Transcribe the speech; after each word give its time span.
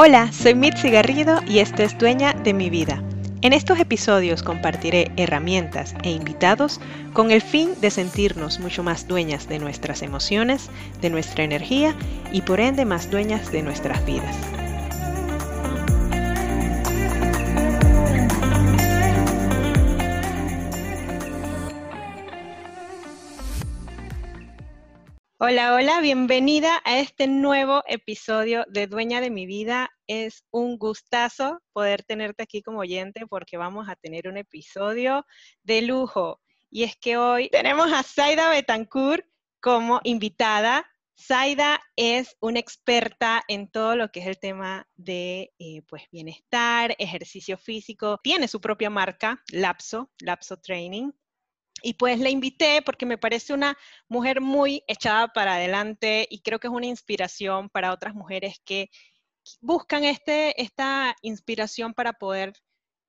Hola, 0.00 0.30
soy 0.30 0.54
Mitzi 0.54 0.90
Garrido 0.90 1.40
y 1.44 1.58
esto 1.58 1.82
es 1.82 1.98
Dueña 1.98 2.32
de 2.32 2.54
mi 2.54 2.70
vida. 2.70 3.02
En 3.42 3.52
estos 3.52 3.80
episodios 3.80 4.44
compartiré 4.44 5.10
herramientas 5.16 5.96
e 6.04 6.10
invitados 6.10 6.80
con 7.12 7.32
el 7.32 7.42
fin 7.42 7.70
de 7.80 7.90
sentirnos 7.90 8.60
mucho 8.60 8.84
más 8.84 9.08
dueñas 9.08 9.48
de 9.48 9.58
nuestras 9.58 10.02
emociones, 10.02 10.70
de 11.00 11.10
nuestra 11.10 11.42
energía 11.42 11.96
y 12.30 12.42
por 12.42 12.60
ende 12.60 12.84
más 12.84 13.10
dueñas 13.10 13.50
de 13.50 13.64
nuestras 13.64 14.06
vidas. 14.06 14.36
Hola, 25.40 25.72
hola, 25.72 26.00
bienvenida 26.00 26.82
a 26.84 26.98
este 26.98 27.28
nuevo 27.28 27.84
episodio 27.86 28.64
de 28.68 28.88
Dueña 28.88 29.20
de 29.20 29.30
mi 29.30 29.46
vida. 29.46 29.92
Es 30.08 30.44
un 30.50 30.78
gustazo 30.78 31.60
poder 31.72 32.02
tenerte 32.02 32.42
aquí 32.42 32.62
como 32.62 32.80
oyente 32.80 33.26
porque 33.28 33.56
vamos 33.56 33.88
a 33.88 33.94
tener 33.94 34.26
un 34.26 34.36
episodio 34.38 35.24
de 35.62 35.82
lujo. 35.82 36.40
Y 36.70 36.82
es 36.82 36.96
que 36.96 37.16
hoy 37.16 37.48
tenemos 37.50 37.92
a 37.92 38.02
Zaida 38.02 38.50
Betancourt 38.50 39.24
como 39.60 40.00
invitada. 40.04 40.90
Zaida 41.20 41.80
es 41.96 42.36
una 42.40 42.58
experta 42.58 43.42
en 43.48 43.68
todo 43.68 43.96
lo 43.96 44.10
que 44.10 44.20
es 44.20 44.26
el 44.26 44.38
tema 44.38 44.88
de 44.96 45.52
eh, 45.58 45.82
pues, 45.88 46.04
bienestar, 46.10 46.94
ejercicio 46.98 47.58
físico. 47.58 48.18
Tiene 48.22 48.48
su 48.48 48.60
propia 48.60 48.90
marca, 48.90 49.42
Lapso, 49.52 50.10
Lapso 50.20 50.56
Training. 50.58 51.12
Y 51.82 51.94
pues 51.94 52.18
la 52.18 52.30
invité 52.30 52.82
porque 52.82 53.06
me 53.06 53.18
parece 53.18 53.52
una 53.52 53.76
mujer 54.08 54.40
muy 54.40 54.82
echada 54.88 55.28
para 55.28 55.54
adelante 55.54 56.26
y 56.28 56.40
creo 56.40 56.58
que 56.58 56.66
es 56.66 56.72
una 56.72 56.86
inspiración 56.86 57.68
para 57.68 57.92
otras 57.92 58.14
mujeres 58.14 58.60
que 58.64 58.90
buscan 59.60 60.04
este, 60.04 60.60
esta 60.60 61.16
inspiración 61.22 61.94
para 61.94 62.12
poder 62.12 62.52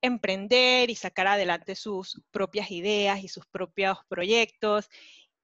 emprender 0.01 0.89
y 0.89 0.95
sacar 0.95 1.27
adelante 1.27 1.75
sus 1.75 2.21
propias 2.31 2.71
ideas 2.71 3.23
y 3.23 3.27
sus 3.27 3.45
propios 3.47 3.97
proyectos. 4.07 4.89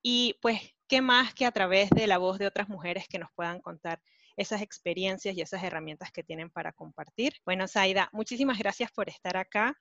Y 0.01 0.37
pues, 0.41 0.61
¿qué 0.87 1.01
más 1.01 1.33
que 1.33 1.45
a 1.45 1.51
través 1.51 1.89
de 1.89 2.07
la 2.07 2.17
voz 2.17 2.37
de 2.39 2.47
otras 2.47 2.69
mujeres 2.69 3.07
que 3.07 3.19
nos 3.19 3.29
puedan 3.35 3.59
contar 3.59 4.01
esas 4.37 4.61
experiencias 4.61 5.35
y 5.35 5.41
esas 5.41 5.63
herramientas 5.63 6.11
que 6.11 6.23
tienen 6.23 6.49
para 6.49 6.71
compartir? 6.73 7.33
Bueno, 7.45 7.67
Zaida, 7.67 8.09
muchísimas 8.13 8.59
gracias 8.59 8.91
por 8.91 9.09
estar 9.09 9.37
acá 9.37 9.79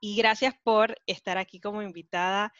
y 0.00 0.16
gracias 0.16 0.54
por 0.62 0.96
estar 1.06 1.38
aquí 1.38 1.60
como 1.60 1.82
invitada. 1.82 2.52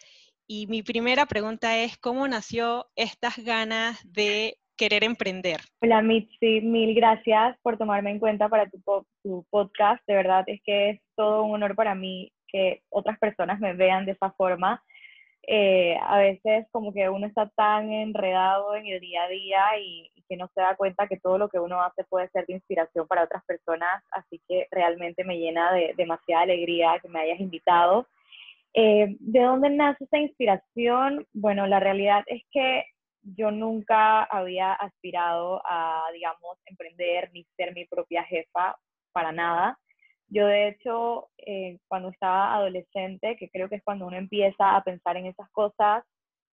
Y 0.46 0.66
mi 0.66 0.82
primera 0.82 1.27
pregunta 1.27 1.78
es, 1.78 1.96
¿cómo 1.98 2.27
nació 2.27 2.90
estas 2.96 3.38
ganas 3.38 4.00
de 4.05 4.58
querer 4.81 5.05
emprender? 5.05 5.61
Hola 5.83 6.00
Mitzi, 6.00 6.62
mil 6.62 6.95
gracias 6.95 7.55
por 7.61 7.77
tomarme 7.77 8.12
en 8.12 8.19
cuenta 8.19 8.48
para 8.48 8.64
tu, 8.70 8.81
tu 9.23 9.45
podcast. 9.50 10.03
De 10.06 10.14
verdad 10.14 10.42
es 10.47 10.62
que 10.64 10.89
es 10.89 11.00
todo 11.14 11.45
un 11.45 11.53
honor 11.56 11.77
para 11.77 11.95
mí 11.95 12.33
que 12.48 12.81
otras 12.89 13.19
personas 13.19 13.61
me 13.61 13.75
vean 13.75 14.06
de 14.06 14.12
esa 14.12 14.31
forma. 14.31 14.83
Eh, 15.47 15.98
a 16.03 16.17
veces 16.17 16.67
como 16.70 16.95
que 16.95 17.11
uno 17.11 17.27
está 17.27 17.51
tan 17.51 17.92
enredado 17.92 18.75
en 18.75 18.86
el 18.86 19.01
día 19.01 19.25
a 19.25 19.28
día 19.28 19.62
y, 19.78 20.11
que 20.27 20.36
no 20.36 20.48
se 20.55 20.61
da 20.61 20.77
cuenta 20.77 21.08
que 21.08 21.19
todo 21.19 21.39
lo 21.39 21.48
que 21.48 21.58
uno 21.58 21.83
hace 21.83 22.05
puede 22.05 22.28
ser 22.28 22.47
de 22.47 22.55
inspiración 22.55 23.05
para 23.08 23.25
otras 23.25 23.45
personas, 23.47 24.05
así 24.12 24.41
que 24.48 24.69
realmente 24.70 25.25
me 25.25 25.39
llena 25.39 25.73
de 25.73 25.92
demasiada 25.97 26.42
alegría 26.42 27.01
que 27.03 27.08
me 27.08 27.19
hayas 27.19 27.41
invitado. 27.41 28.06
Eh, 28.73 29.17
¿De 29.19 29.41
dónde 29.41 29.70
nace 29.70 30.05
esa 30.05 30.19
inspiración? 30.19 31.27
Bueno, 31.33 31.67
la 31.67 31.81
realidad 31.81 32.23
es 32.28 32.45
que 32.53 32.84
yo 33.22 33.50
nunca 33.50 34.24
había 34.24 34.72
aspirado 34.72 35.62
a, 35.64 36.08
digamos, 36.12 36.58
emprender 36.66 37.30
ni 37.33 37.45
ser 37.56 37.74
mi 37.74 37.84
propia 37.86 38.24
jefa 38.24 38.77
para 39.12 39.33
nada. 39.33 39.78
Yo 40.28 40.46
de 40.46 40.68
hecho, 40.68 41.28
eh, 41.39 41.78
cuando 41.89 42.11
estaba 42.11 42.55
adolescente, 42.55 43.36
que 43.36 43.50
creo 43.50 43.68
que 43.68 43.77
es 43.77 43.83
cuando 43.83 44.06
uno 44.06 44.17
empieza 44.17 44.77
a 44.77 44.84
pensar 44.84 45.17
en 45.17 45.27
esas 45.27 45.50
cosas, 45.50 46.05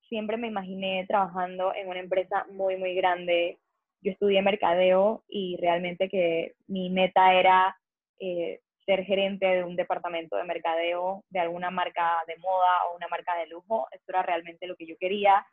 siempre 0.09 0.38
me 0.38 0.47
imaginé 0.47 1.06
trabajando 1.08 1.74
en 1.75 1.88
una 1.88 2.00
empresa 2.00 2.46
muy, 2.52 2.78
muy 2.78 2.96
grande. 2.96 3.59
Yo 4.02 4.12
estudié 4.12 4.42
mercadeo 4.42 5.24
y 5.28 5.58
realmente 5.58 6.09
que 6.09 6.56
mi 6.68 6.90
meta 6.90 7.34
era 7.34 7.78
eh, 8.19 8.62
ser 8.86 9.03
gerente 9.03 9.46
de 9.46 9.63
un 9.63 9.75
departamento 9.75 10.38
de 10.38 10.46
mercadeo 10.46 11.24
de 11.30 11.40
alguna 11.40 11.69
marca 11.69 12.18
de 12.25 12.38
moda 12.38 12.86
o 12.90 12.96
una 12.96 13.08
marca 13.09 13.36
de 13.36 13.47
lujo. 13.47 13.88
Eso 13.92 14.06
era 14.08 14.24
realmente 14.24 14.66
lo 14.66 14.75
que 14.75 14.88
yo 14.88 14.96
quería. 14.97 15.46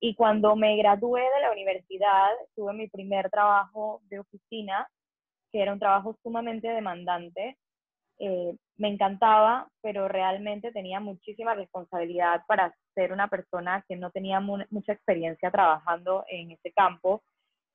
Y 0.00 0.14
cuando 0.14 0.56
me 0.56 0.76
gradué 0.76 1.20
de 1.20 1.42
la 1.42 1.52
universidad, 1.52 2.30
tuve 2.56 2.72
mi 2.72 2.88
primer 2.88 3.30
trabajo 3.30 4.00
de 4.08 4.20
oficina 4.20 4.88
que 5.52 5.60
era 5.60 5.72
un 5.72 5.78
trabajo 5.78 6.16
sumamente 6.22 6.68
demandante. 6.68 7.58
Eh, 8.18 8.54
me 8.76 8.88
encantaba, 8.88 9.68
pero 9.82 10.08
realmente 10.08 10.72
tenía 10.72 11.00
muchísima 11.00 11.54
responsabilidad 11.54 12.42
para 12.46 12.74
ser 12.94 13.12
una 13.12 13.28
persona 13.28 13.84
que 13.88 13.96
no 13.96 14.10
tenía 14.10 14.40
mucha 14.40 14.92
experiencia 14.92 15.50
trabajando 15.50 16.24
en 16.28 16.52
ese 16.52 16.72
campo 16.72 17.22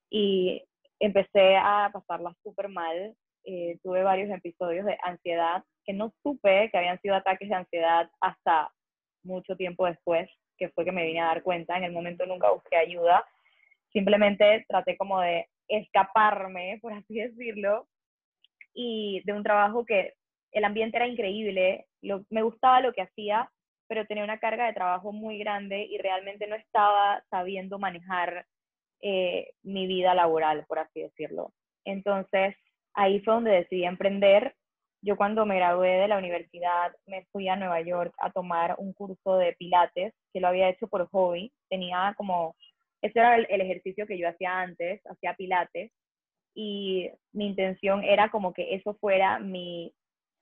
y 0.09 0.63
empecé 0.99 1.57
a 1.57 1.89
pasarla 1.91 2.35
súper 2.43 2.69
mal. 2.69 3.15
Eh, 3.43 3.77
tuve 3.83 4.03
varios 4.03 4.29
episodios 4.31 4.85
de 4.85 4.97
ansiedad 5.03 5.63
que 5.83 5.93
no 5.93 6.11
supe 6.23 6.69
que 6.71 6.77
habían 6.77 6.99
sido 7.01 7.15
ataques 7.15 7.49
de 7.49 7.55
ansiedad 7.55 8.09
hasta 8.19 8.71
mucho 9.23 9.55
tiempo 9.55 9.85
después, 9.85 10.27
que 10.57 10.69
fue 10.69 10.85
que 10.85 10.91
me 10.91 11.05
vine 11.05 11.21
a 11.21 11.25
dar 11.25 11.43
cuenta. 11.43 11.77
En 11.77 11.83
el 11.83 11.91
momento 11.91 12.25
nunca 12.25 12.51
busqué 12.51 12.77
ayuda. 12.77 13.25
Simplemente 13.91 14.66
traté 14.67 14.97
como 14.97 15.21
de 15.21 15.47
escaparme, 15.67 16.79
por 16.81 16.93
así 16.93 17.16
decirlo, 17.16 17.88
y 18.73 19.21
de 19.25 19.33
un 19.33 19.43
trabajo 19.43 19.85
que 19.85 20.13
el 20.51 20.63
ambiente 20.63 20.97
era 20.97 21.07
increíble, 21.07 21.85
me 22.29 22.43
gustaba 22.43 22.81
lo 22.81 22.93
que 22.93 23.01
hacía, 23.01 23.49
pero 23.88 24.05
tenía 24.05 24.23
una 24.23 24.39
carga 24.39 24.67
de 24.67 24.73
trabajo 24.73 25.11
muy 25.11 25.38
grande 25.38 25.83
y 25.83 25.97
realmente 25.97 26.47
no 26.47 26.55
estaba 26.55 27.23
sabiendo 27.29 27.77
manejar 27.77 28.45
eh, 29.01 29.51
mi 29.63 29.85
vida 29.87 30.13
laboral, 30.13 30.66
por 30.67 30.79
así 30.79 31.01
decirlo. 31.01 31.51
Entonces, 31.83 32.55
ahí 32.93 33.19
fue 33.22 33.33
donde 33.35 33.51
decidí 33.51 33.85
emprender. 33.85 34.55
Yo 35.05 35.16
cuando 35.17 35.45
me 35.45 35.57
gradué 35.57 35.97
de 35.97 36.07
la 36.07 36.17
universidad 36.17 36.91
me 37.05 37.25
fui 37.31 37.47
a 37.47 37.55
Nueva 37.55 37.79
York 37.81 38.11
a 38.17 38.31
tomar 38.31 38.73
un 38.79 38.91
curso 38.91 39.38
de 39.38 39.53
pilates, 39.53 40.16
que 40.33 40.39
lo 40.39 40.47
había 40.47 40.69
hecho 40.69 40.88
por 40.88 41.07
hobby. 41.11 41.53
Tenía 41.69 42.16
como 42.17 42.55
ese 43.03 43.19
era 43.19 43.35
el, 43.35 43.61
ejercicio 43.61 44.07
que 44.07 44.17
yo 44.17 44.27
hacía 44.27 44.61
antes, 44.61 44.99
hacía 45.05 45.35
pilates, 45.35 45.91
y 46.55 47.11
mi 47.33 47.45
intención 47.45 48.03
era 48.03 48.31
como 48.31 48.51
que 48.51 48.73
eso 48.73 48.95
fuera 48.95 49.38
mi 49.38 49.93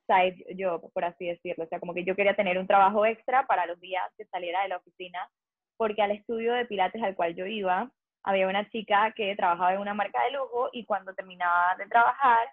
side 0.07 0.45
job, 0.57 0.89
por 0.93 1.03
así 1.03 1.27
decirlo. 1.27 1.65
O 1.65 1.67
sea, 1.67 1.81
como 1.81 1.93
que 1.93 2.05
yo 2.05 2.15
quería 2.15 2.35
tener 2.35 2.57
un 2.57 2.67
trabajo 2.67 3.05
extra 3.05 3.45
para 3.45 3.65
los 3.65 3.81
días 3.81 4.09
que 4.17 4.25
saliera 4.27 4.63
de 4.63 4.69
la 4.69 4.77
oficina, 4.77 5.29
porque 5.75 6.01
al 6.01 6.11
estudio 6.11 6.53
de 6.53 6.65
pilates 6.65 7.03
al 7.03 7.15
cual 7.15 7.35
yo 7.35 7.45
iba, 7.45 7.91
había 8.23 8.47
una 8.47 8.69
chica 8.69 9.11
que 9.13 9.35
trabajaba 9.35 9.73
en 9.73 9.81
una 9.81 9.93
marca 9.93 10.23
de 10.23 10.31
lujo 10.31 10.69
y 10.71 10.85
cuando 10.85 11.13
terminaba 11.13 11.75
de 11.77 11.87
trabajar, 11.87 12.47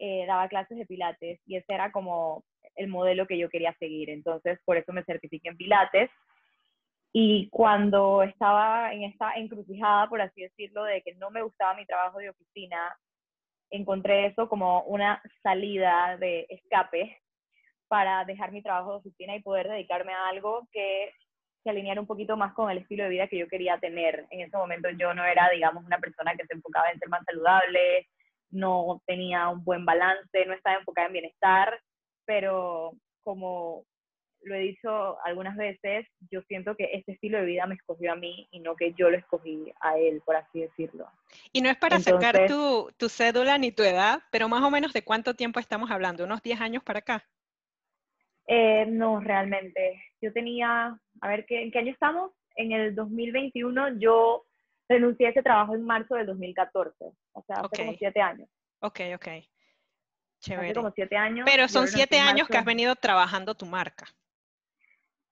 eh, 0.00 0.24
daba 0.26 0.48
clases 0.48 0.78
de 0.78 0.86
pilates 0.86 1.38
y 1.46 1.56
ese 1.56 1.74
era 1.74 1.92
como 1.92 2.42
el 2.74 2.88
modelo 2.88 3.26
que 3.26 3.38
yo 3.38 3.50
quería 3.50 3.74
seguir. 3.78 4.08
Entonces, 4.10 4.58
por 4.64 4.78
eso 4.78 4.92
me 4.92 5.04
certifiqué 5.04 5.50
en 5.50 5.56
pilates 5.58 6.10
y 7.12 7.48
cuando 7.50 8.22
estaba 8.22 8.94
en 8.94 9.02
esta 9.02 9.34
encrucijada, 9.34 10.08
por 10.08 10.22
así 10.22 10.42
decirlo, 10.42 10.84
de 10.84 11.02
que 11.02 11.14
no 11.16 11.30
me 11.30 11.42
gustaba 11.42 11.74
mi 11.74 11.84
trabajo 11.84 12.18
de 12.18 12.30
oficina, 12.30 12.96
encontré 13.70 14.26
eso 14.26 14.48
como 14.48 14.82
una 14.84 15.20
salida 15.42 16.16
de 16.18 16.46
escape 16.48 17.20
para 17.88 18.24
dejar 18.24 18.52
mi 18.52 18.62
trabajo 18.62 18.92
de 18.92 18.98
oficina 18.98 19.36
y 19.36 19.42
poder 19.42 19.68
dedicarme 19.68 20.14
a 20.14 20.28
algo 20.28 20.66
que 20.72 21.12
se 21.62 21.70
alineara 21.70 22.00
un 22.00 22.06
poquito 22.06 22.36
más 22.36 22.54
con 22.54 22.70
el 22.70 22.78
estilo 22.78 23.04
de 23.04 23.10
vida 23.10 23.28
que 23.28 23.38
yo 23.38 23.48
quería 23.48 23.78
tener. 23.78 24.26
En 24.30 24.40
ese 24.40 24.56
momento 24.56 24.88
yo 24.90 25.12
no 25.12 25.24
era, 25.24 25.50
digamos, 25.50 25.84
una 25.84 25.98
persona 25.98 26.34
que 26.36 26.46
se 26.46 26.54
enfocaba 26.54 26.90
en 26.90 26.98
ser 26.98 27.08
más 27.08 27.24
saludable, 27.24 28.08
no 28.50 29.02
tenía 29.06 29.48
un 29.48 29.64
buen 29.64 29.84
balance, 29.84 30.46
no 30.46 30.54
estaba 30.54 30.76
enfocada 30.76 31.06
en 31.06 31.12
bienestar, 31.14 31.80
pero 32.24 32.92
como 33.22 33.84
lo 34.42 34.54
he 34.54 34.60
dicho 34.60 35.20
algunas 35.24 35.56
veces, 35.56 36.06
yo 36.30 36.40
siento 36.42 36.74
que 36.74 36.90
este 36.92 37.12
estilo 37.12 37.38
de 37.38 37.44
vida 37.44 37.66
me 37.66 37.74
escogió 37.74 38.12
a 38.12 38.16
mí 38.16 38.48
y 38.50 38.60
no 38.60 38.74
que 38.74 38.94
yo 38.94 39.10
lo 39.10 39.18
escogí 39.18 39.72
a 39.80 39.98
él, 39.98 40.22
por 40.24 40.36
así 40.36 40.60
decirlo. 40.60 41.06
Y 41.52 41.60
no 41.60 41.68
es 41.68 41.76
para 41.76 42.00
sacar 42.00 42.46
tu, 42.46 42.90
tu, 42.96 43.08
cédula 43.08 43.58
ni 43.58 43.72
tu 43.72 43.82
edad, 43.82 44.20
pero 44.30 44.48
más 44.48 44.62
o 44.62 44.70
menos 44.70 44.92
de 44.92 45.02
cuánto 45.02 45.34
tiempo 45.34 45.60
estamos 45.60 45.90
hablando, 45.90 46.24
unos 46.24 46.42
10 46.42 46.60
años 46.60 46.82
para 46.82 47.00
acá. 47.00 47.24
Eh, 48.46 48.86
no, 48.86 49.20
realmente. 49.20 50.02
Yo 50.20 50.32
tenía, 50.32 50.98
a 51.20 51.28
ver, 51.28 51.44
¿qué, 51.46 51.62
¿en 51.62 51.70
qué 51.70 51.78
año 51.78 51.92
estamos? 51.92 52.32
En 52.56 52.72
el 52.72 52.94
2021 52.94 53.98
yo 53.98 54.44
renuncié 54.90 55.28
a 55.28 55.30
ese 55.30 55.42
trabajo 55.42 55.74
en 55.74 55.84
marzo 55.84 56.16
del 56.16 56.26
2014, 56.26 57.04
o 57.32 57.42
sea, 57.46 57.56
hace 57.56 57.76
como 57.76 57.96
siete 57.96 58.20
años. 58.20 58.48
Ok, 58.80 59.00
ok. 59.14 59.28
Chévere. 60.40 60.70
Hace 60.70 60.74
como 60.74 60.90
siete 60.90 61.16
años. 61.16 61.46
Pero 61.50 61.68
son 61.68 61.86
siete 61.86 62.18
años 62.18 62.48
que 62.48 62.58
has 62.58 62.64
venido 62.64 62.96
trabajando 62.96 63.54
tu 63.54 63.66
marca. 63.66 64.06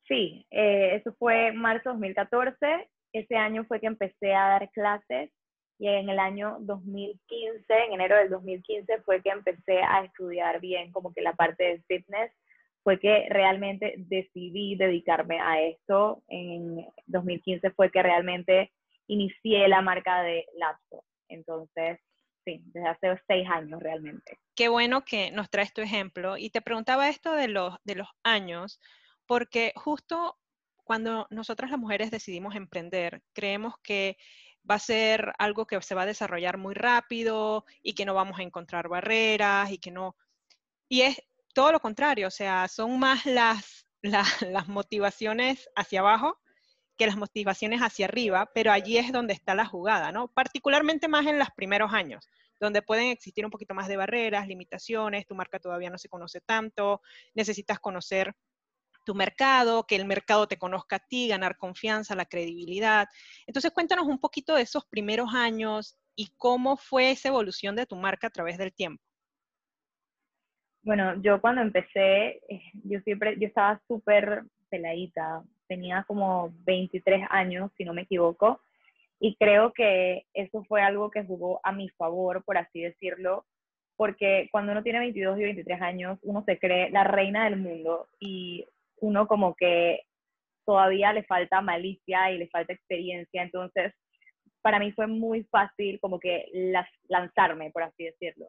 Sí, 0.06 0.46
eh, 0.50 0.94
eso 0.94 1.14
fue 1.18 1.52
marzo 1.52 1.90
2014. 1.90 2.88
Ese 3.12 3.36
año 3.36 3.64
fue 3.64 3.80
que 3.80 3.86
empecé 3.86 4.32
a 4.34 4.48
dar 4.48 4.70
clases 4.70 5.30
y 5.78 5.88
en 5.88 6.08
el 6.08 6.18
año 6.18 6.58
2015, 6.60 7.64
en 7.68 7.92
enero 7.92 8.16
del 8.16 8.30
2015, 8.30 9.00
fue 9.02 9.22
que 9.22 9.30
empecé 9.30 9.80
a 9.82 10.04
estudiar 10.04 10.60
bien 10.60 10.92
como 10.92 11.12
que 11.12 11.22
la 11.22 11.34
parte 11.34 11.64
de 11.64 11.82
fitness, 11.88 12.32
fue 12.82 12.98
que 12.98 13.26
realmente 13.30 13.94
decidí 13.98 14.76
dedicarme 14.76 15.40
a 15.40 15.60
esto. 15.62 16.22
En 16.28 16.86
2015 17.06 17.70
fue 17.72 17.90
que 17.90 18.02
realmente 18.02 18.72
inicié 19.08 19.66
la 19.68 19.82
marca 19.82 20.22
de 20.22 20.46
Lapso. 20.54 21.04
Entonces, 21.28 21.98
sí, 22.44 22.62
desde 22.66 22.88
hace 22.88 23.22
seis 23.26 23.48
años 23.50 23.80
realmente. 23.82 24.38
Qué 24.54 24.68
bueno 24.68 25.04
que 25.04 25.30
nos 25.30 25.50
traes 25.50 25.72
tu 25.72 25.80
ejemplo. 25.80 26.36
Y 26.36 26.50
te 26.50 26.62
preguntaba 26.62 27.08
esto 27.08 27.32
de 27.32 27.48
los, 27.48 27.76
de 27.84 27.96
los 27.96 28.08
años, 28.22 28.80
porque 29.26 29.72
justo 29.76 30.38
cuando 30.84 31.26
nosotras 31.30 31.70
las 31.70 31.78
mujeres 31.78 32.10
decidimos 32.10 32.54
emprender, 32.54 33.20
creemos 33.34 33.74
que 33.82 34.16
va 34.68 34.76
a 34.76 34.78
ser 34.78 35.32
algo 35.38 35.66
que 35.66 35.80
se 35.82 35.94
va 35.94 36.02
a 36.02 36.06
desarrollar 36.06 36.56
muy 36.56 36.74
rápido 36.74 37.64
y 37.82 37.94
que 37.94 38.04
no 38.04 38.14
vamos 38.14 38.38
a 38.38 38.42
encontrar 38.42 38.88
barreras 38.88 39.70
y 39.70 39.78
que 39.78 39.90
no... 39.90 40.16
Y 40.88 41.02
es 41.02 41.22
todo 41.52 41.72
lo 41.72 41.80
contrario, 41.80 42.28
o 42.28 42.30
sea, 42.30 42.68
son 42.68 42.98
más 42.98 43.26
las, 43.26 43.86
las, 44.02 44.68
motivaciones 44.68 45.68
hacia 45.74 46.00
abajo 46.00 46.38
que 46.98 47.06
las 47.06 47.16
motivaciones 47.16 47.80
hacia 47.80 48.06
arriba, 48.06 48.50
pero 48.52 48.72
allí 48.72 48.98
es 48.98 49.12
donde 49.12 49.32
está 49.32 49.54
la 49.54 49.64
jugada, 49.64 50.10
¿no? 50.12 50.28
Particularmente 50.28 51.08
más 51.08 51.26
en 51.26 51.38
los 51.38 51.48
primeros 51.50 51.94
años, 51.94 52.28
donde 52.60 52.82
pueden 52.82 53.06
existir 53.06 53.44
un 53.44 53.52
poquito 53.52 53.72
más 53.72 53.88
de 53.88 53.96
barreras, 53.96 54.48
limitaciones, 54.48 55.26
tu 55.26 55.34
marca 55.34 55.60
todavía 55.60 55.90
no 55.90 55.98
se 55.98 56.08
conoce 56.08 56.40
tanto, 56.40 57.00
necesitas 57.34 57.78
conocer 57.78 58.34
tu 59.04 59.14
mercado, 59.14 59.86
que 59.86 59.96
el 59.96 60.04
mercado 60.04 60.48
te 60.48 60.58
conozca 60.58 60.96
a 60.96 60.98
ti, 60.98 61.28
ganar 61.28 61.56
confianza, 61.56 62.14
la 62.14 62.26
credibilidad. 62.26 63.06
Entonces, 63.46 63.70
cuéntanos 63.70 64.06
un 64.06 64.18
poquito 64.18 64.54
de 64.54 64.62
esos 64.62 64.84
primeros 64.84 65.32
años 65.32 65.96
y 66.16 66.28
cómo 66.36 66.76
fue 66.76 67.12
esa 67.12 67.28
evolución 67.28 67.76
de 67.76 67.86
tu 67.86 67.96
marca 67.96 68.26
a 68.26 68.30
través 68.30 68.58
del 68.58 68.74
tiempo. 68.74 69.02
Bueno, 70.82 71.14
yo 71.22 71.40
cuando 71.40 71.62
empecé, 71.62 72.40
eh, 72.48 72.62
yo 72.84 73.00
siempre, 73.00 73.36
yo 73.38 73.46
estaba 73.46 73.80
súper 73.86 74.42
peladita, 74.68 75.42
tenía 75.68 76.04
como 76.08 76.52
23 76.64 77.26
años, 77.30 77.70
si 77.76 77.84
no 77.84 77.94
me 77.94 78.02
equivoco, 78.02 78.60
y 79.20 79.36
creo 79.36 79.72
que 79.72 80.26
eso 80.32 80.64
fue 80.64 80.82
algo 80.82 81.10
que 81.10 81.24
jugó 81.24 81.60
a 81.64 81.72
mi 81.72 81.88
favor, 81.90 82.44
por 82.44 82.56
así 82.56 82.82
decirlo, 82.82 83.44
porque 83.96 84.48
cuando 84.52 84.72
uno 84.72 84.82
tiene 84.82 85.00
22 85.00 85.38
y 85.38 85.42
23 85.42 85.82
años, 85.82 86.18
uno 86.22 86.44
se 86.44 86.58
cree 86.58 86.90
la 86.90 87.04
reina 87.04 87.44
del 87.44 87.56
mundo 87.56 88.08
y 88.20 88.64
uno 89.00 89.26
como 89.26 89.54
que 89.54 90.02
todavía 90.64 91.12
le 91.12 91.24
falta 91.24 91.60
malicia 91.60 92.30
y 92.30 92.38
le 92.38 92.48
falta 92.48 92.72
experiencia, 92.72 93.42
entonces 93.42 93.94
para 94.62 94.78
mí 94.78 94.92
fue 94.92 95.06
muy 95.06 95.44
fácil 95.44 95.98
como 96.00 96.20
que 96.20 96.46
lanzarme, 97.08 97.70
por 97.70 97.82
así 97.82 98.04
decirlo. 98.04 98.48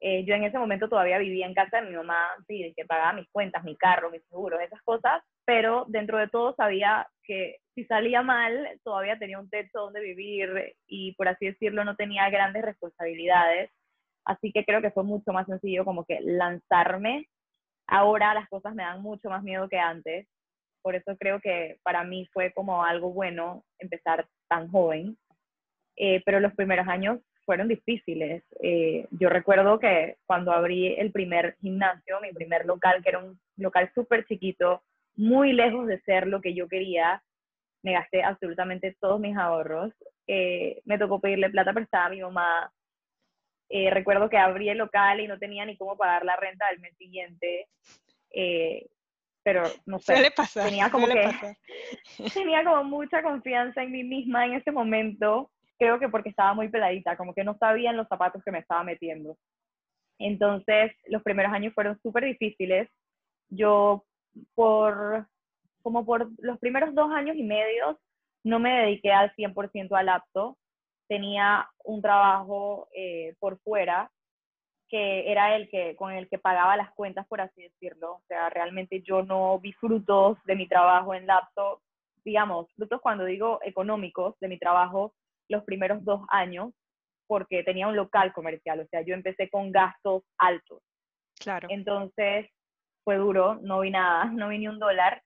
Eh, 0.00 0.24
yo 0.24 0.34
en 0.34 0.44
ese 0.44 0.58
momento 0.58 0.88
todavía 0.88 1.18
vivía 1.18 1.46
en 1.46 1.54
casa 1.54 1.80
de 1.80 1.88
mi 1.88 1.96
mamá, 1.96 2.28
sí, 2.46 2.72
que 2.76 2.84
pagaba 2.84 3.14
mis 3.14 3.28
cuentas, 3.30 3.64
mi 3.64 3.76
carro, 3.76 4.10
mis 4.10 4.24
seguros, 4.26 4.60
esas 4.60 4.82
cosas, 4.82 5.22
pero 5.46 5.86
dentro 5.88 6.18
de 6.18 6.28
todo 6.28 6.54
sabía 6.56 7.08
que 7.22 7.58
si 7.74 7.84
salía 7.86 8.22
mal, 8.22 8.68
todavía 8.84 9.18
tenía 9.18 9.38
un 9.38 9.48
techo 9.48 9.80
donde 9.80 10.00
vivir 10.00 10.74
y 10.86 11.14
por 11.14 11.28
así 11.28 11.46
decirlo 11.46 11.84
no 11.84 11.96
tenía 11.96 12.28
grandes 12.30 12.62
responsabilidades. 12.62 13.70
Así 14.24 14.52
que 14.52 14.64
creo 14.64 14.82
que 14.82 14.90
fue 14.90 15.04
mucho 15.04 15.32
más 15.32 15.46
sencillo 15.46 15.84
como 15.84 16.04
que 16.04 16.20
lanzarme 16.20 17.28
Ahora 17.86 18.34
las 18.34 18.48
cosas 18.48 18.74
me 18.74 18.82
dan 18.82 19.00
mucho 19.00 19.28
más 19.30 19.42
miedo 19.42 19.68
que 19.68 19.78
antes, 19.78 20.26
por 20.82 20.96
eso 20.96 21.16
creo 21.18 21.40
que 21.40 21.78
para 21.82 22.02
mí 22.04 22.26
fue 22.32 22.52
como 22.52 22.84
algo 22.84 23.12
bueno 23.12 23.64
empezar 23.78 24.26
tan 24.48 24.68
joven, 24.68 25.16
eh, 25.96 26.20
pero 26.24 26.40
los 26.40 26.54
primeros 26.54 26.88
años 26.88 27.20
fueron 27.44 27.68
difíciles. 27.68 28.42
Eh, 28.60 29.06
yo 29.12 29.28
recuerdo 29.28 29.78
que 29.78 30.16
cuando 30.26 30.52
abrí 30.52 30.94
el 30.94 31.12
primer 31.12 31.56
gimnasio, 31.60 32.20
mi 32.20 32.32
primer 32.32 32.66
local, 32.66 33.02
que 33.02 33.10
era 33.10 33.20
un 33.20 33.38
local 33.56 33.90
súper 33.94 34.26
chiquito, 34.26 34.82
muy 35.16 35.52
lejos 35.52 35.86
de 35.86 36.00
ser 36.00 36.26
lo 36.26 36.40
que 36.40 36.54
yo 36.54 36.68
quería, 36.68 37.22
me 37.82 37.92
gasté 37.92 38.22
absolutamente 38.22 38.96
todos 39.00 39.20
mis 39.20 39.36
ahorros. 39.36 39.92
Eh, 40.26 40.82
me 40.84 40.98
tocó 40.98 41.20
pedirle 41.20 41.50
plata 41.50 41.72
prestada 41.72 42.06
a 42.06 42.10
mi 42.10 42.20
mamá, 42.20 42.72
eh, 43.68 43.90
recuerdo 43.90 44.28
que 44.28 44.38
abrí 44.38 44.68
el 44.68 44.78
local 44.78 45.20
y 45.20 45.26
no 45.26 45.38
tenía 45.38 45.64
ni 45.64 45.76
cómo 45.76 45.96
pagar 45.96 46.24
la 46.24 46.36
renta 46.36 46.68
del 46.68 46.80
mes 46.80 46.96
siguiente. 46.96 47.68
Eh, 48.30 48.86
pero 49.42 49.62
no 49.86 49.98
sé, 50.00 50.14
tenía 50.54 50.90
como 50.90 51.06
que 51.06 51.30
tenía 52.34 52.64
como 52.64 52.84
mucha 52.84 53.22
confianza 53.22 53.82
en 53.82 53.92
mí 53.92 54.02
misma 54.02 54.44
en 54.44 54.54
ese 54.54 54.72
momento, 54.72 55.52
creo 55.78 56.00
que 56.00 56.08
porque 56.08 56.30
estaba 56.30 56.52
muy 56.52 56.68
peladita, 56.68 57.16
como 57.16 57.32
que 57.32 57.44
no 57.44 57.56
sabía 57.58 57.90
en 57.90 57.96
los 57.96 58.08
zapatos 58.08 58.42
que 58.42 58.50
me 58.50 58.58
estaba 58.58 58.82
metiendo. 58.82 59.36
Entonces, 60.18 60.92
los 61.06 61.22
primeros 61.22 61.52
años 61.52 61.74
fueron 61.74 61.98
súper 62.02 62.24
difíciles. 62.24 62.88
Yo 63.48 64.04
por 64.54 65.26
como 65.82 66.04
por 66.04 66.28
los 66.38 66.58
primeros 66.58 66.94
dos 66.94 67.12
años 67.12 67.36
y 67.36 67.44
medio 67.44 67.98
no 68.42 68.58
me 68.58 68.80
dediqué 68.80 69.12
al 69.12 69.32
100% 69.36 69.96
al 69.96 70.08
apto, 70.08 70.58
tenía 71.08 71.68
un 71.84 72.02
trabajo 72.02 72.88
eh, 72.94 73.34
por 73.38 73.58
fuera 73.60 74.10
que 74.88 75.30
era 75.30 75.56
el 75.56 75.68
que 75.68 75.96
con 75.96 76.12
el 76.12 76.28
que 76.28 76.38
pagaba 76.38 76.76
las 76.76 76.92
cuentas, 76.94 77.26
por 77.26 77.40
así 77.40 77.62
decirlo. 77.62 78.14
O 78.14 78.22
sea, 78.28 78.50
realmente 78.50 79.02
yo 79.02 79.22
no 79.22 79.58
vi 79.58 79.72
frutos 79.72 80.38
de 80.44 80.54
mi 80.54 80.68
trabajo 80.68 81.14
en 81.14 81.26
laptop, 81.26 81.80
digamos, 82.24 82.72
frutos 82.74 83.00
cuando 83.00 83.24
digo 83.24 83.60
económicos 83.64 84.38
de 84.40 84.48
mi 84.48 84.58
trabajo 84.58 85.14
los 85.48 85.64
primeros 85.64 86.04
dos 86.04 86.22
años, 86.28 86.72
porque 87.26 87.62
tenía 87.64 87.88
un 87.88 87.96
local 87.96 88.32
comercial, 88.32 88.80
o 88.80 88.86
sea, 88.86 89.02
yo 89.02 89.14
empecé 89.14 89.48
con 89.50 89.72
gastos 89.72 90.22
altos. 90.38 90.82
Claro. 91.38 91.68
Entonces, 91.70 92.48
fue 93.06 93.18
duro, 93.18 93.60
no 93.62 93.80
vi 93.80 93.90
nada, 93.90 94.24
no 94.34 94.48
vi 94.48 94.58
ni 94.58 94.66
un 94.66 94.80
dólar, 94.80 95.22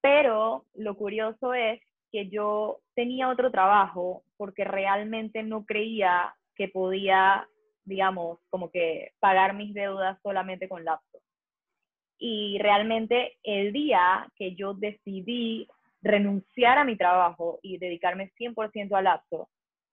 pero 0.00 0.64
lo 0.74 0.94
curioso 0.94 1.52
es 1.52 1.80
que 2.12 2.28
yo 2.28 2.78
tenía 2.94 3.28
otro 3.28 3.50
trabajo 3.50 4.22
porque 4.36 4.64
realmente 4.64 5.42
no 5.42 5.66
creía 5.66 6.34
que 6.54 6.68
podía, 6.68 7.48
digamos, 7.84 8.38
como 8.48 8.70
que 8.70 9.12
pagar 9.18 9.54
mis 9.54 9.74
deudas 9.74 10.18
solamente 10.22 10.68
con 10.68 10.84
laptop. 10.84 11.20
Y 12.16 12.58
realmente 12.60 13.38
el 13.42 13.72
día 13.72 14.28
que 14.36 14.54
yo 14.54 14.74
decidí 14.74 15.66
renunciar 16.02 16.78
a 16.78 16.84
mi 16.84 16.96
trabajo 16.96 17.58
y 17.60 17.78
dedicarme 17.78 18.30
100% 18.38 18.94
al 18.94 19.04
laptop, 19.04 19.48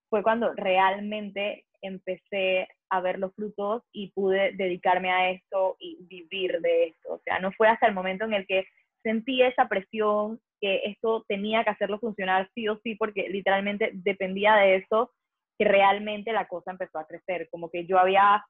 fue 0.09 0.21
cuando 0.21 0.53
realmente 0.53 1.65
empecé 1.81 2.67
a 2.89 3.01
ver 3.01 3.20
los 3.20 3.34
frutos 3.36 3.84
y 3.91 4.12
pude 4.12 4.51
dedicarme 4.53 5.12
a 5.12 5.32
esto 5.32 5.75
y 5.79 5.98
vivir 6.01 6.60
de 6.62 6.86
esto. 6.88 7.13
O 7.13 7.20
sea, 7.20 7.39
no 7.39 7.51
fue 7.51 7.67
hasta 7.67 7.88
el 7.88 7.94
momento 7.94 8.25
en 8.25 8.34
el 8.34 8.48
que 8.48 8.65
sentí 9.03 9.41
esa 9.41 9.67
presión 9.67 10.39
que 10.60 10.82
esto 10.86 11.24
tenía 11.27 11.63
que 11.63 11.70
hacerlo 11.70 12.00
funcionar 12.00 12.50
sí 12.56 12.67
o 12.67 12.79
sí, 12.84 12.96
porque 12.96 13.29
literalmente 13.29 13.91
dependía 13.94 14.56
de 14.56 14.77
eso 14.77 15.12
que 15.58 15.65
realmente 15.65 16.32
la 16.34 16.48
cosa 16.48 16.72
empezó 16.72 17.00
a 17.00 17.08
crecer. 17.08 17.48
Como 17.50 17.70
que 17.70 17.86
yo 17.86 18.00
había 18.00 18.44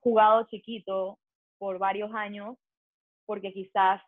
jugado 0.00 0.46
chiquito 0.46 1.18
por 1.58 1.78
varios 1.78 2.12
años, 2.14 2.56
porque 3.26 3.52
quizás 3.52 4.00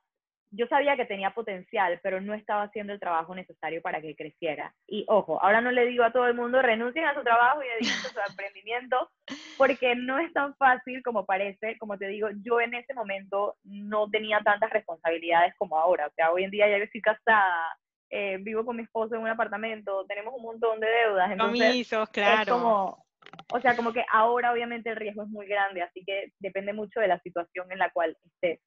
yo 0.52 0.66
sabía 0.66 0.97
que 0.97 1.04
tenía 1.04 1.30
potencial, 1.30 2.00
pero 2.02 2.21
no 2.21 2.35
estaba 2.35 2.64
haciendo 2.64 2.92
el 2.92 3.00
trabajo 3.00 3.35
necesario 3.35 3.80
para 3.83 4.00
que 4.00 4.16
creciera. 4.16 4.75
Y 4.87 5.04
ojo, 5.09 5.42
ahora 5.42 5.61
no 5.61 5.71
le 5.71 5.87
digo 5.87 6.02
a 6.04 6.12
todo 6.12 6.26
el 6.26 6.35
mundo 6.35 6.61
renuncien 6.61 7.04
a 7.04 7.14
su 7.14 7.23
trabajo 7.23 7.62
y 7.62 7.69
dedíquense 7.69 8.09
a 8.09 8.11
su 8.11 8.21
emprendimiento, 8.30 9.11
porque 9.57 9.95
no 9.95 10.19
es 10.19 10.33
tan 10.33 10.54
fácil 10.57 11.02
como 11.02 11.25
parece. 11.25 11.78
Como 11.78 11.97
te 11.99 12.09
digo, 12.09 12.28
yo 12.42 12.61
en 12.61 12.75
ese 12.75 12.95
momento 12.95 13.57
no 13.64 14.11
tenía 14.11 14.40
tantas 14.40 14.71
responsabilidades 14.71 15.54
como 15.57 15.78
ahora. 15.78 16.09
O 16.09 16.12
sea, 16.16 16.33
hoy 16.33 16.45
en 16.45 16.50
día 16.50 16.69
ya 16.69 16.76
estoy 16.76 17.00
casada, 17.00 17.76
eh, 18.11 18.38
vivo 18.40 18.64
con 18.64 18.76
mi 18.76 18.83
esposo 18.83 19.14
en 19.14 19.23
un 19.23 19.28
apartamento, 19.28 20.04
tenemos 20.07 20.35
un 20.37 20.42
montón 20.42 20.80
de 20.80 20.88
deudas. 20.88 21.30
Entonces, 21.30 21.88
claro. 22.11 22.42
Es 22.42 22.49
como, 22.49 23.07
o 23.52 23.61
sea, 23.61 23.76
como 23.76 23.92
que 23.92 24.04
ahora 24.12 24.52
obviamente 24.52 24.90
el 24.90 24.97
riesgo 24.97 25.23
es 25.23 25.28
muy 25.28 25.47
grande, 25.47 25.83
así 25.83 26.02
que 26.04 26.33
depende 26.40 26.73
mucho 26.73 26.99
de 26.99 27.07
la 27.07 27.21
situación 27.21 27.71
en 27.71 27.78
la 27.78 27.90
cual 27.90 28.16
estés. 28.25 28.61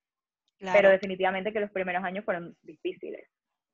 Pero 0.60 0.90
definitivamente 0.90 1.52
que 1.52 1.60
los 1.60 1.72
primeros 1.72 2.04
años 2.04 2.24
fueron 2.26 2.56
difíciles. 2.62 3.28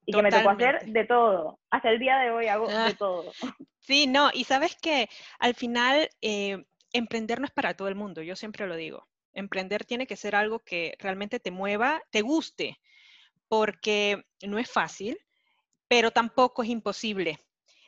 Y 0.05 0.13
que 0.13 0.21
me 0.24 0.31
tocó 0.31 0.50
hacer 0.50 0.86
de 0.86 1.05
todo. 1.05 1.59
Hasta 1.69 1.91
el 1.91 2.00
día 2.00 2.17
de 2.17 2.31
hoy 2.31 2.48
hago 2.48 2.67
de 2.67 2.75
ah. 2.75 2.93
todo. 2.98 3.31
Sí, 3.81 4.05
no, 4.05 4.29
y 4.31 4.43
sabes 4.43 4.75
que 4.75 5.09
al 5.39 5.55
final 5.55 6.09
eh, 6.21 6.63
emprender 6.93 7.39
no 7.39 7.45
es 7.45 7.51
para 7.51 7.74
todo 7.74 7.88
el 7.88 7.95
mundo, 7.95 8.21
yo 8.21 8.36
siempre 8.36 8.67
lo 8.67 8.75
digo. 8.75 9.07
Emprender 9.33 9.83
tiene 9.83 10.05
que 10.05 10.15
ser 10.15 10.36
algo 10.36 10.59
que 10.59 10.95
realmente 11.00 11.39
te 11.39 11.50
mueva, 11.50 12.00
te 12.12 12.21
guste, 12.21 12.79
porque 13.48 14.25
no 14.45 14.59
es 14.59 14.69
fácil, 14.69 15.17
pero 15.88 16.12
tampoco 16.12 16.62
es 16.62 16.69
imposible. 16.69 17.39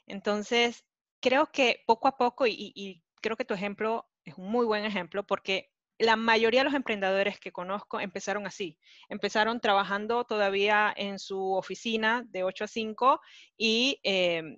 Entonces, 0.07 0.83
creo 1.19 1.51
que 1.51 1.83
poco 1.85 2.07
a 2.07 2.17
poco, 2.17 2.47
y, 2.47 2.71
y 2.73 3.03
creo 3.21 3.37
que 3.37 3.45
tu 3.45 3.53
ejemplo 3.53 4.09
es 4.25 4.35
un 4.35 4.49
muy 4.49 4.65
buen 4.65 4.85
ejemplo, 4.85 5.23
porque 5.23 5.70
la 6.01 6.15
mayoría 6.15 6.61
de 6.61 6.65
los 6.65 6.73
emprendedores 6.73 7.39
que 7.39 7.51
conozco 7.51 7.99
empezaron 7.99 8.47
así. 8.47 8.77
Empezaron 9.07 9.59
trabajando 9.59 10.25
todavía 10.25 10.93
en 10.95 11.19
su 11.19 11.53
oficina 11.53 12.23
de 12.29 12.43
8 12.43 12.63
a 12.63 12.67
5 12.67 13.21
y 13.57 13.99
em, 14.03 14.57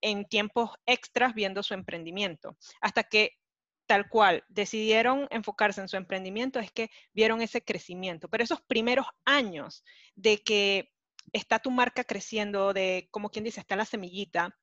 en 0.00 0.24
tiempos 0.26 0.70
extras 0.86 1.34
viendo 1.34 1.62
su 1.62 1.74
emprendimiento, 1.74 2.56
hasta 2.80 3.02
que 3.02 3.32
tal 3.86 4.08
cual 4.08 4.44
decidieron 4.48 5.26
enfocarse 5.30 5.80
en 5.80 5.88
su 5.88 5.96
emprendimiento 5.96 6.60
es 6.60 6.70
que 6.70 6.90
vieron 7.12 7.40
ese 7.40 7.64
crecimiento. 7.64 8.28
Pero 8.28 8.44
esos 8.44 8.60
primeros 8.60 9.06
años 9.24 9.82
de 10.14 10.38
que 10.38 10.92
está 11.32 11.58
tu 11.58 11.70
marca 11.70 12.04
creciendo, 12.04 12.72
de 12.72 13.08
como 13.10 13.30
quien 13.30 13.44
dice, 13.44 13.60
está 13.60 13.76
la 13.76 13.84
semillita, 13.84 14.56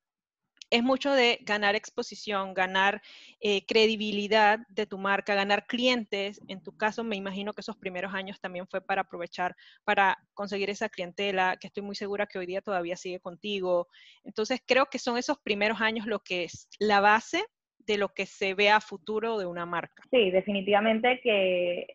es 0.70 0.82
mucho 0.82 1.12
de 1.12 1.38
ganar 1.42 1.74
exposición, 1.74 2.54
ganar 2.54 3.00
eh, 3.40 3.64
credibilidad 3.66 4.60
de 4.68 4.86
tu 4.86 4.98
marca, 4.98 5.34
ganar 5.34 5.66
clientes. 5.66 6.40
En 6.48 6.62
tu 6.62 6.76
caso, 6.76 7.04
me 7.04 7.16
imagino 7.16 7.52
que 7.52 7.60
esos 7.60 7.76
primeros 7.76 8.14
años 8.14 8.40
también 8.40 8.66
fue 8.66 8.80
para 8.80 9.02
aprovechar, 9.02 9.54
para 9.84 10.18
conseguir 10.34 10.70
esa 10.70 10.88
clientela, 10.88 11.56
que 11.60 11.68
estoy 11.68 11.82
muy 11.82 11.94
segura 11.94 12.26
que 12.26 12.38
hoy 12.38 12.46
día 12.46 12.60
todavía 12.60 12.96
sigue 12.96 13.20
contigo. 13.20 13.88
Entonces, 14.24 14.60
creo 14.66 14.86
que 14.86 14.98
son 14.98 15.16
esos 15.18 15.38
primeros 15.38 15.80
años 15.80 16.06
lo 16.06 16.20
que 16.20 16.44
es 16.44 16.68
la 16.78 17.00
base 17.00 17.44
de 17.78 17.98
lo 17.98 18.08
que 18.08 18.26
se 18.26 18.54
ve 18.54 18.70
a 18.70 18.80
futuro 18.80 19.38
de 19.38 19.46
una 19.46 19.66
marca. 19.66 20.02
Sí, 20.10 20.30
definitivamente 20.30 21.20
que 21.22 21.86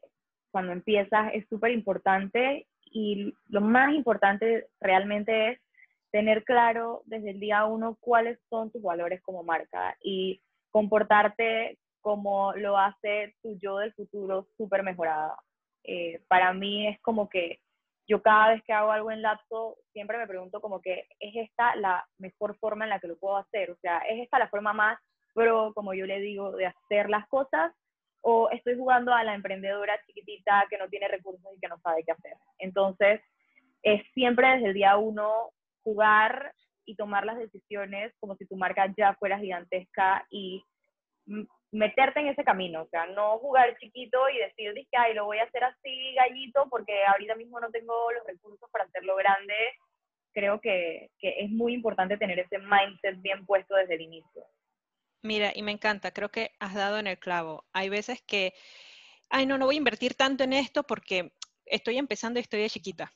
cuando 0.52 0.72
empiezas 0.72 1.32
es 1.34 1.48
súper 1.50 1.72
importante 1.72 2.68
y 2.86 3.34
lo 3.48 3.62
más 3.62 3.94
importante 3.94 4.68
realmente 4.80 5.52
es 5.52 5.60
tener 6.12 6.44
claro 6.44 7.02
desde 7.06 7.32
el 7.32 7.40
día 7.40 7.66
uno 7.66 7.98
cuáles 8.00 8.40
son 8.50 8.72
tus 8.72 8.82
valores 8.82 9.22
como 9.22 9.44
marca 9.44 9.98
y 10.02 10.42
comportarte 10.70 11.78
como 12.02 12.54
lo 12.54 12.78
hace 12.78 13.36
tu 13.42 13.58
yo 13.60 13.78
del 13.78 13.94
futuro 13.94 14.48
súper 14.58 14.84
mejorada. 14.84 15.38
Eh, 15.84 16.22
para 16.28 16.54
mí 16.54 16.88
es 16.88 17.00
como 17.02 17.30
que 17.30 17.60
yo 18.08 18.22
cada 18.22 18.50
vez 18.50 18.64
que 18.64 18.74
hago 18.74 18.92
algo 18.92 19.12
en 19.12 19.22
lapso, 19.22 19.78
siempre 19.94 20.18
me 20.18 20.28
pregunto 20.28 20.60
como 20.60 20.82
que, 20.82 21.08
¿es 21.20 21.36
esta 21.36 21.76
la 21.76 22.06
mejor 22.18 22.58
forma 22.58 22.84
en 22.84 22.90
la 22.90 23.00
que 23.00 23.08
lo 23.08 23.18
puedo 23.18 23.38
hacer? 23.38 23.72
O 23.72 23.78
sea, 23.78 24.00
¿es 24.00 24.22
esta 24.22 24.40
la 24.40 24.50
forma 24.50 24.74
más 24.74 25.00
pro, 25.34 25.72
como 25.74 25.94
yo 25.94 26.06
le 26.06 26.20
digo, 26.20 26.52
de 26.52 26.66
hacer 26.66 27.10
las 27.10 27.28
cosas? 27.28 27.74
¿O 28.22 28.50
estoy 28.50 28.76
jugando 28.76 29.14
a 29.14 29.24
la 29.24 29.34
emprendedora 29.34 30.00
chiquitita 30.06 30.66
que 30.70 30.78
no 30.78 30.90
tiene 30.90 31.08
recursos 31.08 31.52
y 31.56 31.60
que 31.60 31.68
no 31.68 31.80
sabe 31.80 32.04
qué 32.04 32.12
hacer? 32.12 32.34
Entonces, 32.60 33.22
es 33.82 34.04
siempre 34.14 34.48
desde 34.48 34.68
el 34.68 34.74
día 34.74 34.98
uno 34.98 35.52
jugar 35.84 36.54
y 36.86 36.96
tomar 36.96 37.26
las 37.26 37.38
decisiones 37.38 38.14
como 38.20 38.36
si 38.36 38.46
tu 38.46 38.56
marca 38.56 38.94
ya 38.98 39.16
fuera 39.16 39.40
gigantesca 39.40 40.26
y 40.30 40.64
meterte 41.72 42.20
en 42.20 42.28
ese 42.28 42.44
camino, 42.44 42.82
o 42.82 42.88
sea, 42.90 43.06
no 43.06 43.38
jugar 43.40 43.78
chiquito 43.80 44.18
y 44.30 44.38
decir, 44.40 44.74
que, 44.74 44.98
ay, 44.98 45.14
lo 45.14 45.26
voy 45.26 45.38
a 45.38 45.44
hacer 45.44 45.64
así, 45.64 46.14
gallito, 46.16 46.68
porque 46.70 47.06
ahorita 47.06 47.36
mismo 47.36 47.60
no 47.60 47.70
tengo 47.72 48.12
los 48.12 48.26
recursos 48.26 48.70
para 48.72 48.86
hacerlo 48.86 49.16
grande. 49.16 49.54
Creo 50.34 50.60
que, 50.60 51.10
que 51.20 51.36
es 51.40 51.50
muy 51.50 51.74
importante 51.74 52.18
tener 52.18 52.40
ese 52.40 52.58
mindset 52.58 53.22
bien 53.22 53.46
puesto 53.46 53.76
desde 53.76 53.96
el 53.96 54.02
inicio. 54.02 54.46
Mira, 55.24 55.52
y 55.54 55.62
me 55.62 55.72
encanta, 55.72 56.12
creo 56.12 56.30
que 56.30 56.52
has 56.60 56.74
dado 56.74 56.98
en 56.98 57.08
el 57.08 57.20
clavo. 57.20 57.66
Hay 57.74 57.90
veces 57.90 58.22
que, 58.24 58.54
ay, 59.30 59.46
no, 59.46 59.58
no 59.58 59.66
voy 59.68 59.76
a 59.76 59.78
invertir 59.78 60.16
tanto 60.16 60.44
en 60.44 60.54
esto 60.54 60.84
porque 60.84 61.32
estoy 61.66 61.98
empezando 61.98 62.40
y 62.40 62.42
estoy 62.42 62.62
de 62.62 62.70
chiquita. 62.70 63.14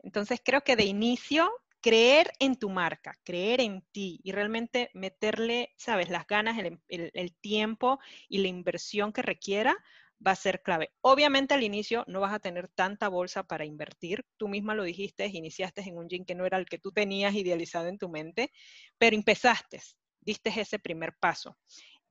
Entonces 0.00 0.40
creo 0.44 0.60
que 0.60 0.76
de 0.76 0.84
inicio 0.84 1.50
creer 1.80 2.32
en 2.40 2.56
tu 2.56 2.70
marca, 2.70 3.14
creer 3.24 3.60
en 3.60 3.82
ti 3.92 4.20
y 4.22 4.32
realmente 4.32 4.90
meterle, 4.94 5.74
sabes, 5.76 6.10
las 6.10 6.26
ganas, 6.26 6.58
el, 6.58 7.36
tiempo 7.40 8.00
y 8.28 8.38
la 8.38 8.48
inversión 8.48 9.12
que 9.12 9.22
requiera 9.22 9.76
va 10.24 10.32
a 10.32 10.36
ser 10.36 10.62
clave. 10.62 10.90
Obviamente 11.00 11.54
al 11.54 11.62
inicio 11.62 12.04
no 12.08 12.20
vas 12.20 12.32
a 12.32 12.40
tener 12.40 12.68
tanta 12.68 13.08
bolsa 13.08 13.44
para 13.44 13.64
invertir. 13.64 14.26
Tú 14.36 14.48
misma 14.48 14.74
lo 14.74 14.82
dijiste, 14.82 15.26
iniciaste 15.26 15.82
en 15.82 15.96
un 15.96 16.08
gym 16.08 16.24
que 16.24 16.34
no 16.34 16.46
era 16.46 16.58
el 16.58 16.66
que 16.66 16.78
tú 16.78 16.90
tenías 16.90 17.34
idealizado 17.34 17.86
en 17.86 17.98
tu 17.98 18.08
mente, 18.08 18.50
pero 18.98 19.14
empezaste, 19.14 19.80
diste 20.20 20.50
ese 20.54 20.80
primer 20.80 21.14
paso. 21.18 21.56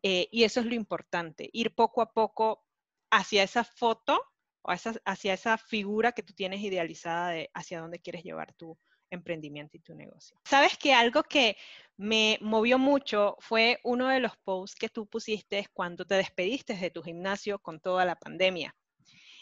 Eh, 0.01 0.29
y 0.31 0.43
eso 0.43 0.62
es 0.62 0.65
lo 0.65 0.75
importante, 0.75 1.50
ir 1.51 1.75
poco 1.75 2.01
a 2.01 2.13
poco 2.13 2.63
hacia 3.09 3.43
esa 3.43 3.63
foto 3.63 4.21
o 4.62 4.71
hacia 4.71 5.33
esa 5.33 5.57
figura 5.57 6.12
que 6.12 6.24
tú 6.24 6.33
tienes 6.33 6.62
idealizada 6.62 7.29
de 7.29 7.50
hacia 7.53 7.79
dónde 7.81 8.00
quieres 8.00 8.24
llevar 8.24 8.53
tu, 8.53 8.77
emprendimiento 9.09 9.77
y 9.77 9.79
tu 9.79 9.95
negocio. 9.95 10.39
Sabes 10.45 10.77
que 10.77 10.93
algo 10.93 11.23
que 11.23 11.57
me 11.97 12.37
movió 12.41 12.77
mucho 12.77 13.35
fue 13.39 13.79
uno 13.83 14.07
de 14.07 14.19
los 14.19 14.37
posts 14.37 14.77
que 14.77 14.89
tú 14.89 15.07
pusiste 15.07 15.67
cuando 15.73 16.05
te 16.05 16.15
despediste 16.15 16.75
de 16.75 16.91
tu 16.91 17.01
gimnasio 17.01 17.59
con 17.59 17.79
toda 17.79 18.05
la 18.05 18.15
pandemia. 18.15 18.75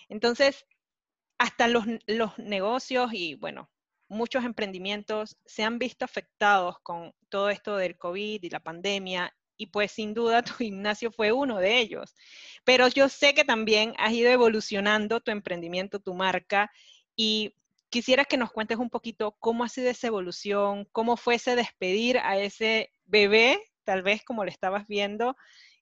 Entonces, 0.07 0.65
hasta 1.38 1.67
los, 1.67 1.86
los 2.07 2.38
negocios 2.38 3.12
y, 3.13 3.36
bueno, 3.36 3.69
muchos 4.07 4.45
emprendimientos 4.45 5.38
se 5.45 5.63
han 5.63 5.79
visto 5.79 6.05
afectados 6.05 6.79
con 6.81 7.13
todo 7.29 7.50
esto 7.50 7.75
del 7.77 7.98
COVID 7.98 8.43
y 8.43 8.50
la 8.50 8.60
pandemia 8.60 9.36
y 9.57 9.67
pues 9.67 9.91
sin 9.91 10.13
duda 10.13 10.43
tu 10.43 10.53
gimnasio 10.53 11.12
fue 11.12 11.31
uno 11.31 11.60
de 11.60 11.79
ellos. 11.79 12.15
Pero 12.63 12.88
yo 12.88 13.10
sé 13.10 13.34
que 13.34 13.43
también 13.43 13.93
has 13.98 14.13
ido 14.13 14.31
evolucionando 14.31 15.22
tu 15.22 15.31
emprendimiento, 15.31 16.00
tu 16.00 16.13
marca 16.13 16.72
y 17.15 17.55
quisiera 17.89 18.25
que 18.25 18.38
nos 18.38 18.51
cuentes 18.51 18.77
un 18.77 18.89
poquito 18.89 19.36
cómo 19.39 19.63
ha 19.63 19.70
sido 19.70 19.89
esa 19.89 20.08
evolución, 20.08 20.88
cómo 20.92 21.18
fue 21.18 21.36
ese 21.36 21.56
despedir 21.56 22.18
a 22.20 22.38
ese 22.38 22.89
bebé, 23.06 23.60
tal 23.84 24.04
vez 24.04 24.24
como 24.24 24.44
le 24.44 24.51
estabas 24.51 24.88
viendo 24.88 25.36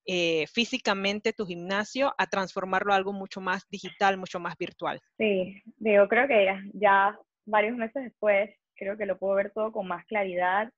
eh, 0.05 0.47
físicamente 0.47 1.31
tu 1.31 1.45
gimnasio, 1.45 2.13
a 2.17 2.27
transformarlo 2.27 2.91
a 2.91 2.97
algo 2.97 3.13
mucho 3.13 3.39
más 3.39 3.63
digital, 3.69 4.17
mucho 4.17 4.39
más 4.39 4.57
virtual. 4.57 4.99
Sí, 5.17 5.61
digo, 5.77 6.07
creo 6.07 6.27
que 6.27 6.45
ya, 6.45 6.61
ya 6.73 7.17
varios 7.45 7.77
meses 7.77 8.03
después, 8.03 8.49
creo 8.75 8.97
que 8.97 9.05
lo 9.05 9.17
puedo 9.17 9.35
ver 9.35 9.51
todo 9.51 9.71
con 9.71 9.87
más 9.87 10.05
claridad 10.05 10.69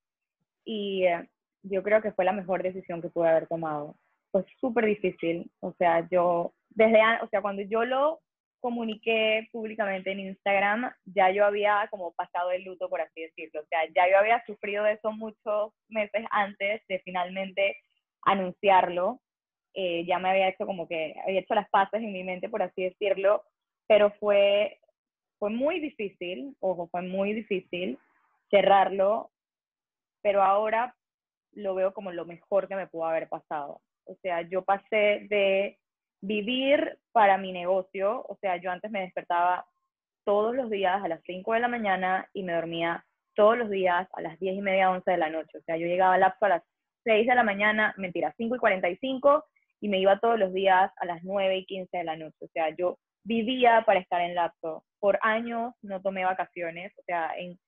y 0.63 1.05
eh, 1.05 1.27
yo 1.63 1.82
creo 1.82 2.01
que 2.01 2.12
fue 2.12 2.25
la 2.25 2.34
mejor 2.34 2.62
decisión 2.62 3.01
que 3.01 3.10
pude 3.10 3.29
haber 3.29 3.48
tomado. 3.48 3.96
Fue 4.32 4.46
súper 4.60 4.86
difícil, 4.86 5.50
o 5.60 5.74
sea, 5.74 6.08
yo, 6.12 6.53
desde, 6.70 7.00
o 7.24 7.27
sea, 7.29 7.41
cuando 7.41 7.63
yo 7.63 7.84
lo 7.84 8.22
comuniqué 8.59 9.47
públicamente 9.51 10.12
en 10.12 10.19
Instagram, 10.21 10.91
ya 11.05 11.29
yo 11.31 11.45
había 11.45 11.88
como 11.91 12.13
pasado 12.13 12.51
el 12.51 12.63
luto, 12.63 12.89
por 12.89 13.01
así 13.01 13.21
decirlo. 13.21 13.62
O 13.62 13.65
sea, 13.67 13.79
ya 13.95 14.09
yo 14.09 14.17
había 14.17 14.43
sufrido 14.45 14.85
eso 14.85 15.12
muchos 15.12 15.74
meses 15.88 16.25
antes 16.31 16.81
de 16.88 17.00
finalmente 17.00 17.77
anunciarlo. 18.24 19.21
Eh, 19.74 20.05
ya 20.05 20.19
me 20.19 20.29
había 20.29 20.50
hecho 20.50 20.65
como 20.65 20.88
que, 20.88 21.15
había 21.25 21.41
hecho 21.41 21.53
las 21.53 21.69
paces 21.69 22.01
en 22.01 22.13
mi 22.13 22.24
mente, 22.24 22.50
por 22.50 22.62
así 22.63 22.83
decirlo, 22.83 23.43
pero 23.88 24.12
fue, 24.19 24.79
fue 25.38 25.50
muy 25.50 25.79
difícil, 25.79 26.55
ojo, 26.59 26.88
fue 26.88 27.01
muy 27.01 27.33
difícil 27.33 28.00
cerrarlo, 28.50 29.31
pero 30.21 30.41
ahora 30.41 30.95
lo 31.51 31.75
veo 31.75 31.93
como 31.93 32.12
lo 32.12 32.25
mejor 32.25 32.67
que 32.67 32.75
me 32.75 32.88
pudo 32.88 33.05
haber 33.05 33.27
pasado. 33.27 33.81
O 34.05 34.15
sea, 34.21 34.41
yo 34.41 34.63
pasé 34.63 35.27
de 35.29 35.77
vivir 36.25 36.98
para 37.12 37.38
mi 37.38 37.51
negocio, 37.51 38.25
o 38.27 38.38
sea, 38.41 38.58
yo 38.58 38.72
antes 38.72 38.91
me 38.91 39.01
despertaba 39.01 39.65
todos 40.25 40.55
los 40.55 40.70
días 40.70 41.03
a 41.03 41.08
las 41.08 41.22
5 41.24 41.53
de 41.53 41.60
la 41.60 41.67
mañana 41.67 42.27
y 42.34 42.44
me 42.44 42.53
dormía 42.53 43.05
todos 43.36 43.58
los 43.58 43.70
días 43.70 44.08
a 44.13 44.22
las 44.22 44.39
10 44.39 44.55
y 44.58 44.62
media, 44.62 44.91
11 44.91 45.12
de 45.12 45.17
la 45.17 45.29
noche. 45.29 45.58
O 45.58 45.62
sea, 45.62 45.77
yo 45.77 45.86
llegaba 45.86 46.15
al 46.15 46.22
lapso 46.22 46.46
a 46.46 46.50
las 46.50 46.63
6 47.03 47.27
de 47.27 47.36
la 47.36 47.44
mañana, 47.44 47.94
mentira, 47.98 48.34
5 48.38 48.55
y 48.55 48.60
45 48.60 49.46
y 49.82 49.89
me 49.89 50.00
iba 50.00 50.20
todos 50.20 50.39
los 50.39 50.51
días 50.51 50.91
a 50.98 51.05
las 51.05 51.24
9 51.24 51.58
y 51.58 51.65
15 51.65 51.98
de 51.98 52.03
la 52.03 52.17
noche. 52.17 52.38
O 52.46 52.48
sea, 52.48 52.75
yo 52.75 52.98
vivía 53.24 53.84
para 53.86 54.00
estar 54.00 54.22
en 54.22 54.34
lapso. 54.34 54.84
Por 55.00 55.20
años 55.22 55.74
no 55.84 56.01
tomé 56.01 56.25
vacaciones, 56.25 56.91
o 56.98 57.03
sea, 57.03 57.34
en 57.38 57.60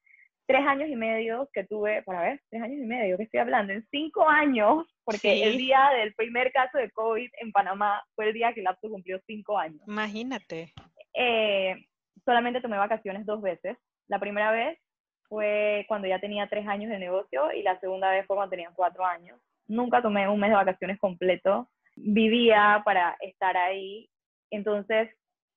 tres 0.48 0.66
años 0.66 0.90
y 0.90 0.96
medio 0.96 1.50
que 1.54 1.66
tuve, 1.66 2.02
para 2.04 2.22
ver, 2.22 2.42
tres 2.50 2.64
años 2.64 2.80
y 2.80 2.86
medio, 2.86 3.18
¿qué 3.18 3.24
estoy 3.24 3.42
hablando? 3.42 3.74
En 3.74 3.86
cinco 3.92 4.28
años, 4.28 4.88
porque 5.04 5.44
el 5.44 5.58
día 5.58 5.90
del 5.98 6.14
primer 6.16 6.52
caso 6.52 6.78
de 6.78 6.90
COVID 6.92 7.30
en 7.42 7.52
Panamá 7.52 8.04
fue 8.16 8.30
el 8.30 8.34
día 8.34 8.54
que 8.54 8.62
el 8.62 8.64
lapso 8.64 8.90
cumplió 8.90 9.20
cinco 9.28 9.60
años. 9.60 9.82
Imagínate. 9.86 10.74
Eh, 11.14 11.76
solamente 12.24 12.62
tomé 12.62 12.78
vacaciones 12.78 13.26
dos 13.26 13.42
veces. 13.42 13.78
La 14.08 14.20
primera 14.20 14.52
vez 14.52 14.80
fue 15.28 15.86
cuando 15.90 16.08
ya 16.08 16.20
tenía 16.20 16.48
tres 16.48 16.66
años 16.66 16.90
de 16.90 17.00
negocio 17.00 17.52
y 17.52 17.62
la 17.62 17.78
segunda 17.82 18.10
vez 18.10 18.26
fue 18.26 18.38
cuando 18.38 18.52
tenía 18.52 18.72
cuatro 18.74 19.06
años. 19.06 19.40
Nunca 19.68 20.02
tomé 20.02 20.30
un 20.30 20.40
mes 20.40 20.50
de 20.50 20.56
vacaciones 20.56 20.98
completo. 20.98 21.70
Vivía 21.96 22.82
para 22.86 23.18
estar 23.20 23.58
ahí. 23.58 24.10
Entonces, 24.50 25.10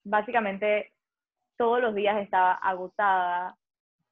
básicamente, 0.03 0.93
todos 1.57 1.81
los 1.81 1.95
días 1.95 2.21
estaba 2.21 2.55
agotada, 2.55 3.55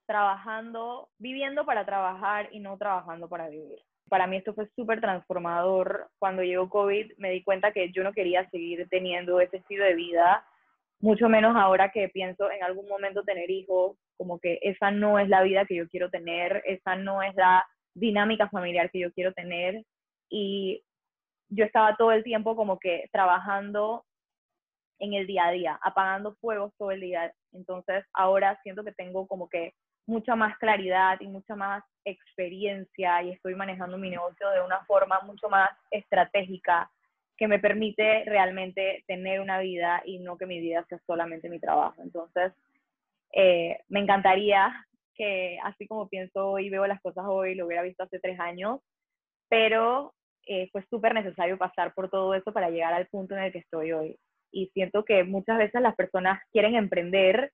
trabajando, 0.08 1.10
viviendo 1.18 1.66
para 1.66 1.84
trabajar 1.84 2.48
y 2.50 2.60
no 2.60 2.78
trabajando 2.78 3.28
para 3.28 3.50
vivir. 3.50 3.78
Para 4.08 4.26
mí 4.26 4.38
esto 4.38 4.54
fue 4.54 4.66
súper 4.74 5.02
transformador. 5.02 6.08
Cuando 6.18 6.42
llegó 6.42 6.70
COVID 6.70 7.12
me 7.18 7.30
di 7.30 7.44
cuenta 7.44 7.72
que 7.72 7.92
yo 7.92 8.02
no 8.02 8.14
quería 8.14 8.48
seguir 8.48 8.88
teniendo 8.88 9.38
ese 9.38 9.58
estilo 9.58 9.84
de 9.84 9.94
vida, 9.94 10.46
mucho 11.00 11.28
menos 11.28 11.54
ahora 11.56 11.90
que 11.90 12.08
pienso 12.08 12.50
en 12.50 12.64
algún 12.64 12.88
momento 12.88 13.22
tener 13.22 13.50
hijos, 13.50 13.98
como 14.16 14.40
que 14.40 14.58
esa 14.62 14.90
no 14.90 15.18
es 15.18 15.28
la 15.28 15.42
vida 15.42 15.66
que 15.66 15.76
yo 15.76 15.86
quiero 15.88 16.08
tener, 16.08 16.62
esa 16.64 16.96
no 16.96 17.22
es 17.22 17.34
la 17.34 17.66
dinámica 17.92 18.48
familiar 18.48 18.90
que 18.90 19.00
yo 19.00 19.12
quiero 19.12 19.34
tener. 19.34 19.84
Y 20.30 20.82
yo 21.50 21.66
estaba 21.66 21.96
todo 21.96 22.12
el 22.12 22.24
tiempo 22.24 22.56
como 22.56 22.78
que 22.78 23.10
trabajando 23.12 24.06
en 25.00 25.12
el 25.12 25.26
día 25.26 25.48
a 25.48 25.50
día, 25.50 25.78
apagando 25.82 26.34
fuegos 26.40 26.72
todo 26.78 26.92
el 26.92 27.02
día. 27.02 27.30
Entonces 27.52 28.06
ahora 28.14 28.58
siento 28.62 28.84
que 28.84 28.92
tengo 28.92 29.26
como 29.28 29.50
que 29.50 29.74
mucha 30.08 30.34
más 30.34 30.56
claridad 30.56 31.20
y 31.20 31.28
mucha 31.28 31.54
más 31.54 31.84
experiencia 32.04 33.22
y 33.22 33.32
estoy 33.32 33.54
manejando 33.54 33.98
mi 33.98 34.08
negocio 34.08 34.48
de 34.50 34.62
una 34.62 34.82
forma 34.86 35.20
mucho 35.20 35.50
más 35.50 35.70
estratégica 35.90 36.90
que 37.36 37.46
me 37.46 37.58
permite 37.58 38.24
realmente 38.24 39.04
tener 39.06 39.40
una 39.40 39.60
vida 39.60 40.02
y 40.06 40.18
no 40.18 40.38
que 40.38 40.46
mi 40.46 40.60
vida 40.60 40.84
sea 40.88 40.98
solamente 41.06 41.50
mi 41.50 41.60
trabajo. 41.60 42.02
Entonces, 42.02 42.52
eh, 43.32 43.78
me 43.88 44.00
encantaría 44.00 44.72
que 45.14 45.58
así 45.62 45.86
como 45.86 46.08
pienso 46.08 46.58
y 46.58 46.70
veo 46.70 46.86
las 46.86 47.02
cosas 47.02 47.26
hoy, 47.28 47.54
lo 47.54 47.66
hubiera 47.66 47.82
visto 47.82 48.02
hace 48.02 48.18
tres 48.18 48.40
años, 48.40 48.80
pero 49.50 50.14
eh, 50.46 50.70
fue 50.72 50.86
súper 50.88 51.12
necesario 51.12 51.58
pasar 51.58 51.92
por 51.92 52.08
todo 52.08 52.34
eso 52.34 52.50
para 52.52 52.70
llegar 52.70 52.94
al 52.94 53.08
punto 53.08 53.36
en 53.36 53.42
el 53.42 53.52
que 53.52 53.58
estoy 53.58 53.92
hoy. 53.92 54.18
Y 54.50 54.68
siento 54.68 55.04
que 55.04 55.22
muchas 55.24 55.58
veces 55.58 55.82
las 55.82 55.94
personas 55.94 56.40
quieren 56.50 56.76
emprender 56.76 57.52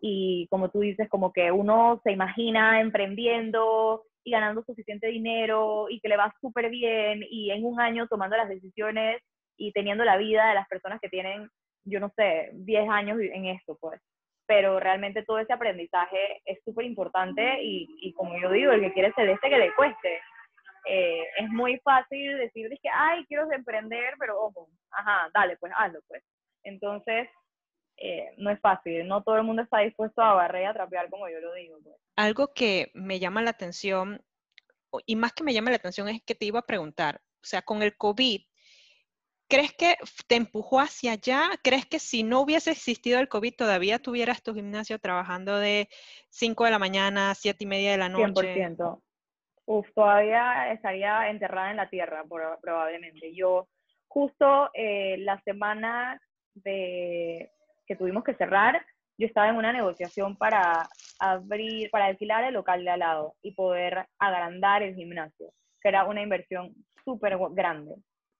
y 0.00 0.46
como 0.48 0.70
tú 0.70 0.80
dices, 0.80 1.08
como 1.08 1.32
que 1.32 1.50
uno 1.50 2.00
se 2.04 2.12
imagina 2.12 2.80
emprendiendo 2.80 4.04
y 4.24 4.30
ganando 4.30 4.62
suficiente 4.64 5.08
dinero 5.08 5.86
y 5.88 6.00
que 6.00 6.08
le 6.08 6.16
va 6.16 6.34
súper 6.40 6.70
bien 6.70 7.24
y 7.28 7.50
en 7.50 7.64
un 7.64 7.80
año 7.80 8.06
tomando 8.08 8.36
las 8.36 8.48
decisiones 8.48 9.22
y 9.56 9.72
teniendo 9.72 10.04
la 10.04 10.16
vida 10.16 10.48
de 10.48 10.54
las 10.54 10.66
personas 10.68 11.00
que 11.00 11.08
tienen, 11.08 11.48
yo 11.84 12.00
no 12.00 12.10
sé, 12.16 12.50
10 12.52 12.88
años 12.88 13.18
en 13.20 13.46
esto, 13.46 13.76
pues. 13.80 14.00
Pero 14.46 14.80
realmente 14.80 15.22
todo 15.22 15.38
ese 15.38 15.52
aprendizaje 15.52 16.42
es 16.44 16.58
súper 16.64 16.84
importante 16.84 17.62
y, 17.62 17.88
y, 18.00 18.12
como 18.12 18.38
yo 18.38 18.50
digo, 18.50 18.72
el 18.72 18.80
que 18.80 18.92
quiere 18.92 19.12
ser 19.12 19.28
este 19.28 19.48
que 19.48 19.58
le 19.58 19.74
cueste. 19.74 20.20
Eh, 20.86 21.22
es 21.38 21.48
muy 21.48 21.78
fácil 21.78 22.36
decir, 22.36 22.68
que, 22.82 22.88
ay, 22.92 23.24
quiero 23.26 23.50
emprender, 23.50 24.14
pero 24.18 24.38
ojo, 24.38 24.68
ajá, 24.90 25.30
dale, 25.32 25.56
pues 25.56 25.72
hazlo, 25.76 26.00
pues. 26.08 26.22
Entonces, 26.62 27.28
eh, 27.96 28.34
no 28.38 28.50
es 28.50 28.60
fácil, 28.60 29.06
no 29.06 29.22
todo 29.22 29.36
el 29.36 29.44
mundo 29.44 29.62
está 29.62 29.78
dispuesto 29.78 30.20
a 30.20 30.34
barrer 30.34 30.62
y 30.62 30.66
a 30.66 30.74
trapear 30.74 31.10
como 31.10 31.28
yo 31.28 31.40
lo 31.40 31.54
digo. 31.54 31.78
Pues. 31.82 31.96
Algo 32.16 32.52
que 32.52 32.90
me 32.94 33.18
llama 33.18 33.42
la 33.42 33.50
atención, 33.50 34.22
y 35.06 35.16
más 35.16 35.32
que 35.32 35.44
me 35.44 35.52
llama 35.52 35.70
la 35.70 35.76
atención, 35.76 36.08
es 36.08 36.22
que 36.22 36.34
te 36.34 36.46
iba 36.46 36.60
a 36.60 36.66
preguntar, 36.66 37.20
o 37.42 37.46
sea, 37.46 37.62
con 37.62 37.82
el 37.82 37.96
COVID, 37.96 38.42
¿crees 39.48 39.72
que 39.72 39.96
te 40.26 40.36
empujó 40.36 40.80
hacia 40.80 41.12
allá? 41.12 41.50
¿Crees 41.62 41.86
que 41.86 41.98
si 41.98 42.22
no 42.22 42.40
hubiese 42.40 42.70
existido 42.70 43.20
el 43.20 43.28
COVID 43.28 43.54
todavía 43.54 43.98
tuvieras 43.98 44.42
tu 44.42 44.54
gimnasio 44.54 44.98
trabajando 44.98 45.58
de 45.58 45.88
5 46.30 46.64
de 46.64 46.70
la 46.70 46.78
mañana 46.78 47.30
a 47.30 47.34
7 47.34 47.62
y 47.62 47.66
media 47.66 47.92
de 47.92 47.98
la 47.98 48.08
noche? 48.08 48.54
100%. 48.54 49.02
Uf, 49.66 49.86
todavía 49.94 50.72
estaría 50.72 51.30
enterrada 51.30 51.70
en 51.70 51.78
la 51.78 51.88
tierra, 51.88 52.24
probablemente. 52.60 53.34
Yo, 53.34 53.68
justo 54.08 54.70
eh, 54.74 55.16
la 55.18 55.40
semana 55.42 56.20
de 56.54 57.50
que 57.86 57.96
tuvimos 57.96 58.24
que 58.24 58.34
cerrar, 58.34 58.84
yo 59.18 59.26
estaba 59.26 59.48
en 59.48 59.56
una 59.56 59.72
negociación 59.72 60.36
para 60.36 60.88
abrir, 61.18 61.90
para 61.90 62.06
alquilar 62.06 62.44
el 62.44 62.54
local 62.54 62.84
de 62.84 62.90
al 62.90 63.00
lado 63.00 63.34
y 63.42 63.52
poder 63.52 64.06
agrandar 64.18 64.82
el 64.82 64.94
gimnasio, 64.94 65.52
que 65.80 65.88
era 65.88 66.04
una 66.04 66.22
inversión 66.22 66.74
súper 67.04 67.36
grande. 67.50 67.94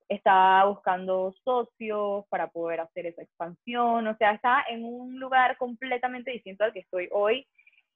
Estaba 0.09 0.65
buscando 0.67 1.33
socios 1.45 2.27
para 2.29 2.49
poder 2.49 2.81
hacer 2.81 3.07
esa 3.07 3.23
expansión, 3.23 4.07
o 4.07 4.17
sea, 4.17 4.33
estaba 4.33 4.65
en 4.69 4.85
un 4.85 5.19
lugar 5.19 5.57
completamente 5.57 6.31
distinto 6.31 6.65
al 6.65 6.73
que 6.73 6.81
estoy 6.81 7.09
hoy 7.13 7.47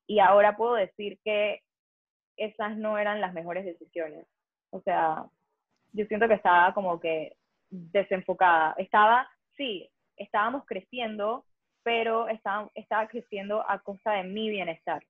y 0.07 0.21
ahora 0.21 0.57
puedo 0.57 0.75
decir 0.75 1.19
que 1.25 1.61
esas 2.37 2.77
no 2.77 2.97
eran 2.99 3.21
las 3.21 3.35
mejores 3.35 3.65
decisiones. 3.65 4.27
O 4.71 4.81
sea, 4.81 5.25
yo 5.93 6.07
siento 6.07 6.29
que 6.29 6.35
estaba 6.35 6.73
como 6.73 6.99
que 7.01 7.37
desenfocada. 7.69 8.75
Estaba, 8.79 9.29
sí, 9.57 9.91
estábamos 10.19 10.65
creciendo, 10.67 11.45
pero 11.83 12.29
estaba, 12.29 12.69
creciendo 13.09 13.65
a 13.69 13.79
costa 13.79 14.13
de 14.13 14.25
mi 14.25 14.51
bienestar. 14.51 15.03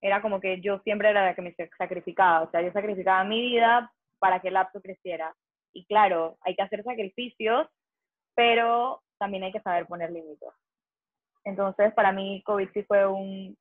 Era 0.00 0.22
como 0.22 0.40
que 0.40 0.60
yo 0.60 0.78
siempre 0.80 1.10
era 1.10 1.24
la 1.24 1.34
que 1.34 1.42
me 1.42 1.54
sacrificaba, 1.78 2.42
o 2.42 2.50
sea, 2.50 2.62
yo 2.62 2.72
sacrificaba 2.72 3.24
mi 3.24 3.40
vida 3.40 3.92
para 4.18 4.40
que 4.40 4.48
el 4.48 4.54
lapso 4.54 4.80
creciera. 4.80 5.34
Y 5.72 5.84
claro, 5.86 6.36
hay 6.42 6.54
que 6.54 6.62
hacer 6.62 6.82
sacrificios, 6.84 7.66
pero 8.34 9.02
también 9.18 9.44
hay 9.44 9.52
que 9.52 9.60
saber 9.60 9.86
poner 9.86 10.10
límites. 10.10 10.48
Entonces, 11.44 11.92
para 11.94 12.12
mí, 12.12 12.42
COVID 12.44 12.68
sí 12.72 12.82
fue 12.84 13.06
un, 13.06 13.56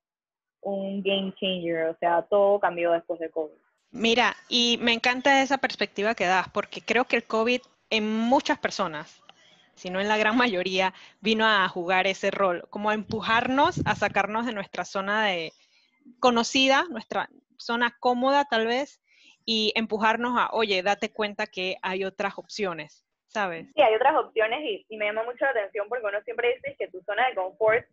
un 0.61 1.01
game 1.01 1.33
changer, 1.39 1.89
o 1.89 1.97
sea, 1.97 2.21
todo 2.23 2.59
cambió 2.59 2.91
después 2.91 3.19
de 3.19 3.29
COVID. 3.29 3.57
Mira, 3.91 4.35
y 4.49 4.79
me 4.81 4.93
encanta 4.93 5.41
esa 5.41 5.57
perspectiva 5.57 6.15
que 6.15 6.25
das, 6.25 6.49
porque 6.49 6.81
creo 6.81 7.05
que 7.05 7.17
el 7.17 7.25
COVID 7.25 7.61
en 7.89 8.09
muchas 8.09 8.57
personas 8.57 9.22
sino 9.75 9.99
en 9.99 10.07
la 10.07 10.17
gran 10.17 10.37
mayoría, 10.37 10.93
vino 11.21 11.47
a 11.47 11.67
jugar 11.67 12.07
ese 12.07 12.31
rol, 12.31 12.65
como 12.69 12.89
a 12.89 12.93
empujarnos, 12.93 13.81
a 13.85 13.95
sacarnos 13.95 14.45
de 14.45 14.53
nuestra 14.53 14.85
zona 14.85 15.25
de 15.25 15.53
conocida, 16.19 16.85
nuestra 16.89 17.29
zona 17.57 17.95
cómoda 17.99 18.45
tal 18.45 18.67
vez, 18.67 19.01
y 19.45 19.73
empujarnos 19.75 20.37
a, 20.37 20.49
oye, 20.51 20.83
date 20.83 21.11
cuenta 21.11 21.47
que 21.47 21.77
hay 21.81 22.05
otras 22.05 22.37
opciones, 22.37 23.05
¿sabes? 23.27 23.67
Sí, 23.75 23.81
hay 23.81 23.95
otras 23.95 24.15
opciones 24.15 24.61
y, 24.63 24.85
y 24.89 24.97
me 24.97 25.05
llama 25.05 25.23
mucho 25.23 25.43
la 25.45 25.51
atención 25.51 25.87
porque 25.89 26.05
uno 26.05 26.21
siempre 26.23 26.55
dice 26.55 26.75
que 26.77 26.87
tu 26.87 27.01
zona 27.01 27.27
de 27.27 27.35
confort, 27.35 27.85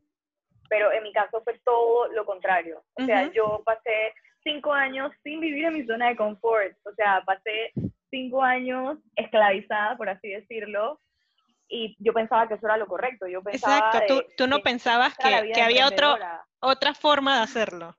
pero 0.69 0.93
en 0.93 1.03
mi 1.03 1.13
caso 1.13 1.43
fue 1.43 1.59
todo 1.65 2.09
lo 2.13 2.25
contrario. 2.25 2.85
O 2.95 3.05
sea, 3.05 3.31
yo 3.33 3.63
pasé 3.65 4.15
cinco 4.45 4.73
años 4.73 5.13
sin 5.25 5.41
vivir 5.41 5.65
en 5.65 5.75
mi 5.75 5.85
zona 5.85 6.09
de 6.09 6.17
confort, 6.17 6.77
o 6.85 6.95
sea, 6.95 7.23
pasé 7.27 7.73
cinco 8.11 8.43
años 8.43 8.99
esclavizada, 9.17 9.97
por 9.97 10.09
así 10.09 10.29
decirlo, 10.29 11.01
y 11.71 11.97
yo 12.01 12.13
pensaba 12.13 12.49
que 12.49 12.55
eso 12.55 12.67
era 12.67 12.77
lo 12.77 12.87
correcto. 12.87 13.27
Yo 13.29 13.43
pensaba 13.43 13.79
Exacto, 13.79 14.25
tú, 14.37 14.47
no 14.49 14.59
pensabas 14.59 15.17
que, 15.17 15.53
que 15.55 15.63
había 15.63 15.87
otro, 15.87 16.17
otra 16.59 16.95
forma 16.95 17.37
de 17.37 17.43
hacerlo. 17.45 17.97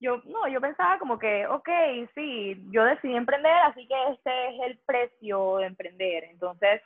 Yo, 0.00 0.20
no, 0.24 0.48
yo 0.48 0.60
pensaba 0.60 0.98
como 0.98 1.18
que, 1.18 1.46
ok, 1.46 1.68
sí, 2.14 2.62
yo 2.70 2.84
decidí 2.84 3.14
emprender, 3.14 3.52
así 3.64 3.86
que 3.86 3.94
este 4.12 4.48
es 4.48 4.60
el 4.66 4.78
precio 4.84 5.58
de 5.58 5.66
emprender. 5.66 6.24
Entonces, 6.24 6.82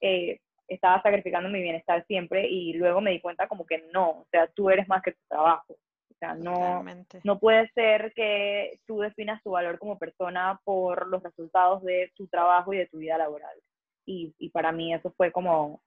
eh, 0.00 0.40
estaba 0.68 1.02
sacrificando 1.02 1.48
mi 1.48 1.62
bienestar 1.62 2.04
siempre 2.06 2.46
y 2.46 2.74
luego 2.74 3.00
me 3.00 3.10
di 3.10 3.20
cuenta 3.20 3.48
como 3.48 3.66
que 3.66 3.88
no, 3.92 4.10
o 4.10 4.26
sea, 4.30 4.46
tú 4.48 4.70
eres 4.70 4.86
más 4.88 5.02
que 5.02 5.12
tu 5.12 5.20
trabajo. 5.28 5.72
O 5.72 6.16
sea, 6.18 6.34
no, 6.34 6.84
no 7.24 7.38
puede 7.40 7.68
ser 7.70 8.12
que 8.14 8.78
tú 8.86 9.00
definas 9.00 9.42
tu 9.42 9.50
valor 9.50 9.78
como 9.78 9.98
persona 9.98 10.60
por 10.64 11.08
los 11.08 11.22
resultados 11.22 11.82
de 11.82 12.12
tu 12.14 12.28
trabajo 12.28 12.72
y 12.72 12.78
de 12.78 12.86
tu 12.86 12.98
vida 12.98 13.18
laboral 13.18 13.58
y, 14.06 14.34
y 14.38 14.50
para 14.50 14.72
mí 14.72 14.94
eso 14.94 15.12
fue 15.16 15.32
como, 15.32 15.82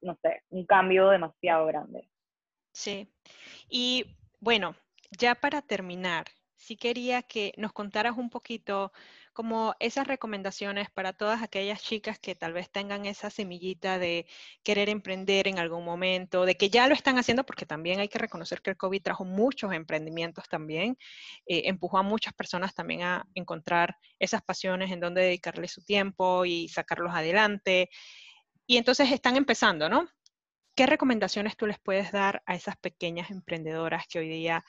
no 0.00 0.18
sé, 0.22 0.42
un 0.50 0.66
cambio 0.66 1.08
demasiado 1.08 1.66
grande. 1.66 2.08
Sí. 2.72 3.12
Y 3.68 4.16
bueno, 4.40 4.74
ya 5.18 5.34
para 5.34 5.62
terminar, 5.62 6.26
sí 6.54 6.76
quería 6.76 7.22
que 7.22 7.52
nos 7.56 7.72
contaras 7.72 8.16
un 8.16 8.30
poquito 8.30 8.92
como 9.32 9.74
esas 9.80 10.06
recomendaciones 10.06 10.90
para 10.90 11.12
todas 11.12 11.42
aquellas 11.42 11.82
chicas 11.82 12.18
que 12.18 12.34
tal 12.34 12.52
vez 12.52 12.70
tengan 12.70 13.06
esa 13.06 13.30
semillita 13.30 13.98
de 13.98 14.26
querer 14.62 14.88
emprender 14.88 15.48
en 15.48 15.58
algún 15.58 15.84
momento, 15.84 16.44
de 16.44 16.56
que 16.56 16.70
ya 16.70 16.88
lo 16.88 16.94
están 16.94 17.18
haciendo, 17.18 17.44
porque 17.44 17.66
también 17.66 18.00
hay 18.00 18.08
que 18.08 18.18
reconocer 18.18 18.62
que 18.62 18.70
el 18.70 18.76
COVID 18.76 19.02
trajo 19.02 19.24
muchos 19.24 19.72
emprendimientos 19.72 20.48
también, 20.48 20.96
eh, 21.46 21.62
empujó 21.66 21.98
a 21.98 22.02
muchas 22.02 22.34
personas 22.34 22.74
también 22.74 23.02
a 23.02 23.26
encontrar 23.34 23.96
esas 24.18 24.42
pasiones 24.42 24.90
en 24.90 25.00
donde 25.00 25.22
dedicarle 25.22 25.68
su 25.68 25.84
tiempo 25.84 26.44
y 26.44 26.68
sacarlos 26.68 27.14
adelante. 27.14 27.90
Y 28.66 28.76
entonces 28.76 29.10
están 29.12 29.36
empezando, 29.36 29.88
¿no? 29.88 30.08
¿Qué 30.74 30.86
recomendaciones 30.86 31.56
tú 31.56 31.66
les 31.66 31.78
puedes 31.80 32.12
dar 32.12 32.42
a 32.46 32.54
esas 32.54 32.76
pequeñas 32.76 33.30
emprendedoras 33.30 34.06
que 34.08 34.20
hoy 34.20 34.28
día 34.28 34.64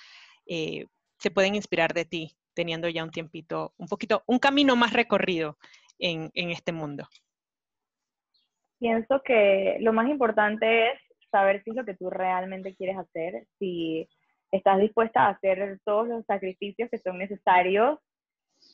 eh, 0.45 0.87
se 1.19 1.31
pueden 1.31 1.55
inspirar 1.55 1.93
de 1.93 2.05
ti, 2.05 2.35
teniendo 2.53 2.89
ya 2.89 3.03
un 3.03 3.11
tiempito, 3.11 3.73
un 3.77 3.87
poquito, 3.87 4.23
un 4.27 4.39
camino 4.39 4.75
más 4.75 4.93
recorrido 4.93 5.57
en, 5.99 6.31
este 6.33 6.71
mundo? 6.71 7.07
Pienso 8.79 9.21
que 9.23 9.77
lo 9.79 9.93
más 9.93 10.09
importante 10.09 10.91
es 10.91 10.99
saber 11.29 11.63
si 11.63 11.69
es 11.69 11.75
lo 11.75 11.85
que 11.85 11.95
tú 11.95 12.09
realmente 12.09 12.75
quieres 12.75 12.97
hacer, 12.97 13.45
si 13.59 14.07
estás 14.51 14.79
dispuesta 14.79 15.25
a 15.25 15.29
hacer 15.29 15.79
todos 15.85 16.07
los 16.07 16.25
sacrificios 16.25 16.89
que 16.89 16.97
son 16.97 17.17
necesarios, 17.17 17.99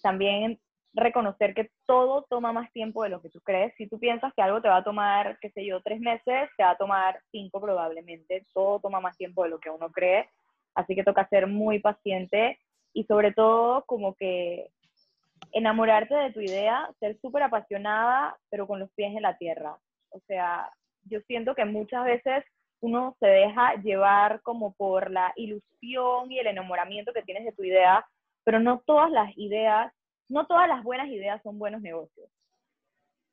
también 0.02 0.60
reconocer 0.94 1.54
que 1.54 1.70
todo 1.86 2.26
toma 2.30 2.52
más 2.52 2.72
tiempo 2.72 3.04
de 3.04 3.10
lo 3.10 3.22
que 3.22 3.30
tú 3.30 3.40
crees. 3.42 3.74
Si 3.78 3.88
tú 3.88 4.00
piensas 4.00 4.34
que 4.34 4.42
algo 4.42 4.62
te 4.62 4.70
va 4.70 4.78
a 4.78 4.84
tomar, 4.84 5.38
qué 5.40 5.52
sé 5.52 5.66
yo, 5.66 5.82
tres 5.82 6.00
meses, 6.00 6.50
te 6.58 6.64
va 6.64 6.72
a 6.72 6.78
tomar 6.78 7.22
cinco 7.32 7.62
probablemente. 7.62 8.46
Todo 8.54 8.80
toma 8.80 9.00
más 9.00 9.16
tiempo 9.18 9.44
de 9.44 9.50
lo 9.50 9.60
que 9.60 9.70
uno 9.70 9.92
cree. 9.92 10.30
Así 10.74 10.96
que 10.96 11.04
toca 11.04 11.28
ser 11.30 11.48
muy 11.48 11.80
paciente 11.80 12.60
y 12.98 13.04
sobre 13.04 13.32
todo 13.32 13.84
como 13.86 14.16
que 14.16 14.72
enamorarte 15.52 16.16
de 16.16 16.32
tu 16.32 16.42
idea, 16.42 16.90
ser 17.00 17.16
súper 17.22 17.44
apasionada, 17.44 18.36
pero 18.50 18.66
con 18.66 18.80
los 18.80 18.90
pies 18.94 19.16
en 19.16 19.22
la 19.22 19.38
tierra. 19.38 19.78
O 20.10 20.20
sea, 20.22 20.72
yo 21.04 21.20
siento 21.28 21.54
que 21.54 21.64
muchas 21.66 22.04
veces 22.06 22.44
uno 22.82 23.16
se 23.20 23.28
deja 23.28 23.76
llevar 23.84 24.42
como 24.42 24.74
por 24.74 25.12
la 25.12 25.32
ilusión 25.36 26.32
y 26.32 26.40
el 26.40 26.48
enamoramiento 26.48 27.14
que 27.14 27.22
tienes 27.22 27.46
de 27.46 27.52
tu 27.52 27.64
idea, 27.64 28.04
pero 28.44 28.60
no 28.60 28.80
todas 28.80 29.12
las 29.12 29.30
ideas, 29.38 29.94
no 30.28 30.48
todas 30.48 30.68
las 30.68 30.84
buenas 30.84 31.08
ideas 31.10 31.40
son 31.44 31.60
buenos 31.60 31.82
negocios. 31.84 32.28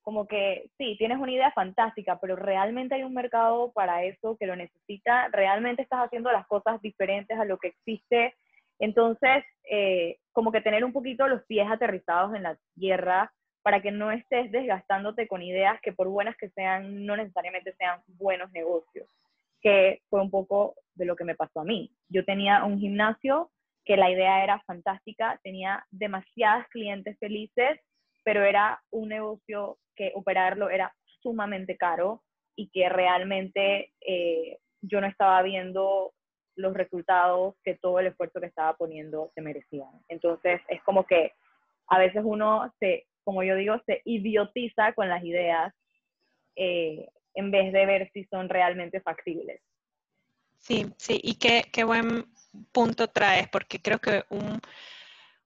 como 0.03 0.27
que 0.27 0.69
sí, 0.77 0.97
tienes 0.99 1.19
una 1.19 1.33
idea 1.33 1.53
fantástica, 1.53 2.19
pero 2.21 2.37
realmente 2.37 2.95
hay 2.95 3.05
un 3.05 3.15
mercado 3.15 3.73
para 3.73 4.05
eso 4.05 4.37
que 4.39 4.47
lo 4.47 4.57
necesita, 4.57 5.29
realmente 5.29 5.81
estás 5.81 6.01
haciendo 6.05 6.31
las 6.31 6.47
cosas 6.47 6.83
diferentes 6.83 7.39
a 7.39 7.47
lo 7.47 7.57
que 7.57 7.69
existe. 7.69 8.35
Entonces, 8.79 9.45
eh, 9.71 10.19
como 10.33 10.53
que 10.53 10.61
tener 10.61 10.85
un 10.85 10.93
poquito 10.93 11.27
los 11.29 11.45
pies 11.45 11.67
aterrizados 11.71 12.35
en 12.35 12.43
la 12.43 12.59
tierra 12.75 13.33
para 13.63 13.81
que 13.81 13.91
no 13.91 14.11
estés 14.11 14.53
desgastándote 14.53 15.27
con 15.27 15.43
ideas 15.43 15.81
que 15.81 15.93
por 15.93 16.09
buenas 16.09 16.37
que 16.37 16.51
sean, 16.51 17.07
no 17.07 17.17
necesariamente 17.17 17.75
sean 17.77 18.01
buenos 18.07 18.51
negocios, 18.53 19.09
que 19.63 20.03
fue 20.11 20.21
un 20.21 20.31
poco 20.31 20.75
de 20.95 21.07
lo 21.07 21.17
que 21.17 21.25
me 21.25 21.35
pasó 21.35 21.61
a 21.61 21.65
mí. 21.65 21.91
Yo 22.09 22.25
tenía 22.25 22.65
un 22.65 22.79
gimnasio 22.79 23.51
que 23.85 23.97
la 23.97 24.11
idea 24.11 24.45
era 24.45 24.61
fantástica, 24.67 25.41
tenía 25.43 25.87
demasiadas 25.91 26.69
clientes 26.69 27.19
felices, 27.19 27.81
pero 28.23 28.45
era 28.45 28.83
un 28.91 29.09
negocio 29.09 29.79
que 29.95 30.13
operarlo 30.15 30.69
era 30.69 30.95
sumamente 31.23 31.77
caro 31.77 32.23
y 32.57 32.69
que 32.71 32.89
realmente 32.89 33.93
eh, 34.07 34.59
yo 34.83 35.01
no 35.01 35.07
estaba 35.07 35.41
viendo 35.43 36.13
los 36.57 36.75
resultados 36.75 37.55
que 37.65 37.75
todo 37.75 37.99
el 37.99 38.09
esfuerzo 38.09 38.41
que 38.41 38.47
estaba 38.47 38.77
poniendo 38.77 39.31
se 39.35 39.41
merecían. 39.41 39.91
Entonces 40.09 40.61
es 40.69 40.83
como 40.83 41.05
que 41.07 41.33
a 41.89 41.99
veces 41.99 42.23
uno 42.25 42.73
se, 42.81 43.07
como 43.25 43.43
yo 43.43 43.57
digo, 43.57 43.81
se 43.87 44.01
idiotiza 44.05 44.93
con 44.95 45.09
las 45.09 45.25
ideas 45.25 45.73
eh, 46.57 47.09
en 47.35 47.51
vez 47.51 47.73
de 47.73 47.87
ver 47.87 48.11
si 48.13 48.25
son 48.25 48.49
realmente 48.49 49.01
factibles. 49.01 49.61
Sí, 50.59 50.87
sí, 50.97 51.21
y 51.23 51.35
qué, 51.35 51.65
qué 51.73 51.85
buen 51.85 52.27
punto 52.73 53.09
traes, 53.09 53.49
porque 53.49 53.83
creo 53.83 53.99
que 53.99 54.25
un, 54.31 54.61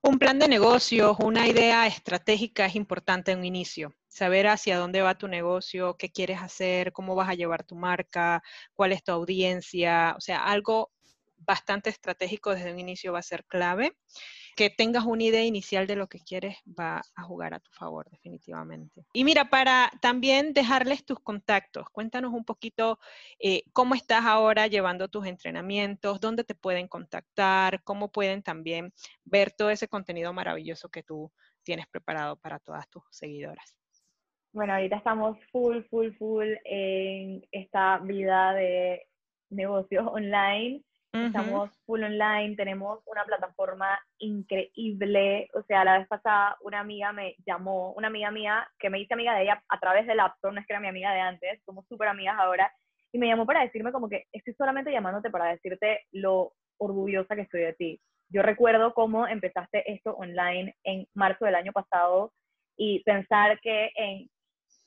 un 0.01 0.18
plan 0.18 0.38
de 0.38 0.47
negocios, 0.47 1.16
una 1.18 1.49
idea 1.49 1.87
estratégica 1.87 2.66
es 2.66 2.77
importante 2.77 3.33
en 3.33 3.40
un 3.40 3.44
inicio. 3.44 3.94
Saber 4.07 4.47
hacia 4.47 4.79
dónde 4.79 5.03
va 5.03 5.18
tu 5.18 5.27
negocio, 5.27 5.97
qué 5.97 6.11
quieres 6.11 6.40
hacer, 6.40 6.92
cómo 6.92 7.14
vas 7.14 7.29
a 7.29 7.35
llevar 7.35 7.64
tu 7.64 7.75
marca, 7.75 8.42
cuál 8.75 8.92
es 8.92 9.03
tu 9.03 9.12
audiencia, 9.12 10.14
o 10.16 10.21
sea, 10.21 10.44
algo 10.44 10.92
bastante 11.38 11.90
estratégico 11.90 12.55
desde 12.55 12.72
un 12.72 12.79
inicio 12.79 13.12
va 13.12 13.20
a 13.20 13.22
ser 13.22 13.44
clave. 13.44 13.96
Que 14.57 14.70
tengas 14.70 15.05
una 15.05 15.22
idea 15.22 15.44
inicial 15.44 15.87
de 15.87 15.94
lo 15.94 16.09
que 16.09 16.18
quieres 16.18 16.57
va 16.66 17.01
a 17.14 17.22
jugar 17.22 17.55
a 17.55 17.61
tu 17.61 17.70
favor, 17.70 18.11
definitivamente. 18.11 19.07
Y 19.12 19.22
mira, 19.22 19.51
para 19.51 19.90
también 20.01 20.53
dejarles 20.53 21.05
tus 21.05 21.20
contactos, 21.20 21.88
cuéntanos 21.90 22.33
un 22.33 22.44
poquito 22.44 22.98
eh, 23.38 23.62
cómo 23.72 23.94
estás 23.94 24.24
ahora 24.24 24.66
llevando 24.66 25.09
tus 25.09 25.27
entrenamientos, 25.27 26.20
dónde 26.20 26.42
te 26.42 26.57
pueden 26.57 26.88
contactar, 26.88 27.85
cómo 27.85 28.11
pueden 28.11 28.42
también 28.42 28.92
ver 29.24 29.53
todo 29.53 29.70
ese 29.70 29.87
contenido 29.87 30.33
maravilloso 30.33 30.88
que 30.88 31.05
tú 31.05 31.31
tienes 31.62 31.87
preparado 31.87 32.37
para 32.37 32.59
todas 32.59 32.88
tus 32.88 33.05
seguidoras. 33.11 33.77
Bueno, 34.53 34.72
ahorita 34.72 34.96
estamos 34.96 35.38
full, 35.53 35.83
full, 35.90 36.11
full 36.18 36.48
en 36.64 37.46
esta 37.53 37.98
vida 37.98 38.55
de 38.55 39.07
negocios 39.51 40.07
online. 40.07 40.83
Estamos 41.26 41.70
full 41.85 42.02
online, 42.02 42.57
tenemos 42.57 43.00
una 43.07 43.24
plataforma 43.24 43.98
increíble. 44.18 45.48
O 45.54 45.62
sea, 45.62 45.85
la 45.85 45.98
vez 45.98 46.09
pasada 46.09 46.57
una 46.62 46.81
amiga 46.81 47.12
me 47.12 47.35
llamó, 47.46 47.92
una 47.92 48.09
amiga 48.09 48.31
mía 48.31 48.68
que 48.78 48.90
me 48.90 49.00
hice 49.00 49.14
amiga 49.14 49.35
de 49.35 49.42
ella 49.42 49.62
a 49.68 49.81
través 49.81 50.07
del 50.07 50.20
App 50.20 50.37
no 50.42 50.61
es 50.61 50.66
que 50.66 50.72
era 50.72 50.81
mi 50.81 50.88
amiga 50.88 51.12
de 51.12 51.20
antes, 51.20 51.62
somos 51.64 51.87
súper 51.88 52.09
amigas 52.09 52.37
ahora, 52.38 52.72
y 53.12 53.18
me 53.18 53.26
llamó 53.26 53.46
para 53.46 53.62
decirme 53.62 53.92
como 53.92 54.09
que 54.09 54.24
estoy 54.33 54.54
solamente 54.54 54.92
llamándote 54.92 55.31
para 55.31 55.46
decirte 55.46 56.04
lo 56.12 56.52
orgullosa 56.78 57.35
que 57.35 57.42
estoy 57.42 57.62
de 57.62 57.72
ti. 57.74 58.00
Yo 58.31 58.42
recuerdo 58.42 58.92
cómo 58.92 59.26
empezaste 59.26 59.90
esto 59.90 60.12
online 60.12 60.76
en 60.85 61.07
marzo 61.14 61.44
del 61.44 61.54
año 61.54 61.72
pasado 61.72 62.33
y 62.76 63.02
pensar 63.04 63.59
que 63.61 63.90
en 63.96 64.28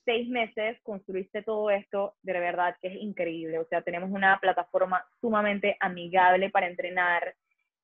seis 0.06 0.28
meses 0.30 0.80
construiste 0.84 1.44
todo 1.44 1.70
esto, 1.70 2.16
de 2.22 2.34
verdad 2.34 2.76
que 2.82 2.88
es 2.90 2.96
increíble. 2.96 3.60
O 3.60 3.66
sea, 3.66 3.82
tenemos 3.82 4.10
una 4.12 4.40
plataforma 4.40 5.06
sumamente 5.20 5.78
amigable 5.80 6.50
para 6.50 6.68
entrenar 6.68 7.36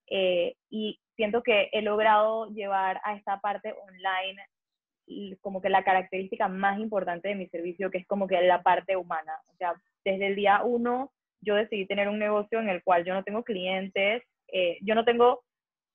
eh, 0.10 0.56
y 0.70 1.00
siento 1.16 1.44
que 1.44 1.70
he 1.72 1.82
logrado 1.82 2.48
llevar 2.54 3.02
a 3.04 3.16
esta 3.16 3.40
parte 3.40 3.74
online 3.74 4.42
como 5.42 5.62
que 5.62 5.70
la 5.70 5.84
característica 5.84 6.48
más 6.48 6.80
importante 6.80 7.30
de 7.30 7.36
mi 7.36 7.48
servicio, 7.48 7.90
que 7.90 8.00
es 8.00 8.08
como 8.08 8.28
que 8.28 8.42
la 8.42 8.62
parte 8.62 8.96
humana. 8.96 9.40
O 9.48 9.56
sea, 9.56 9.74
desde 10.04 10.28
el 10.28 10.36
día 10.36 10.64
uno 10.64 11.12
yo 11.42 11.56
decidí 11.56 11.86
tener 11.86 12.10
un 12.10 12.20
negocio 12.20 12.60
en 12.60 12.70
el 12.70 12.84
cual 12.84 13.06
yo 13.06 13.14
no 13.14 13.24
tengo 13.24 13.44
clientes, 13.44 14.24
eh, 14.48 14.78
yo 14.82 14.96
no 14.96 15.06
tengo, 15.06 15.44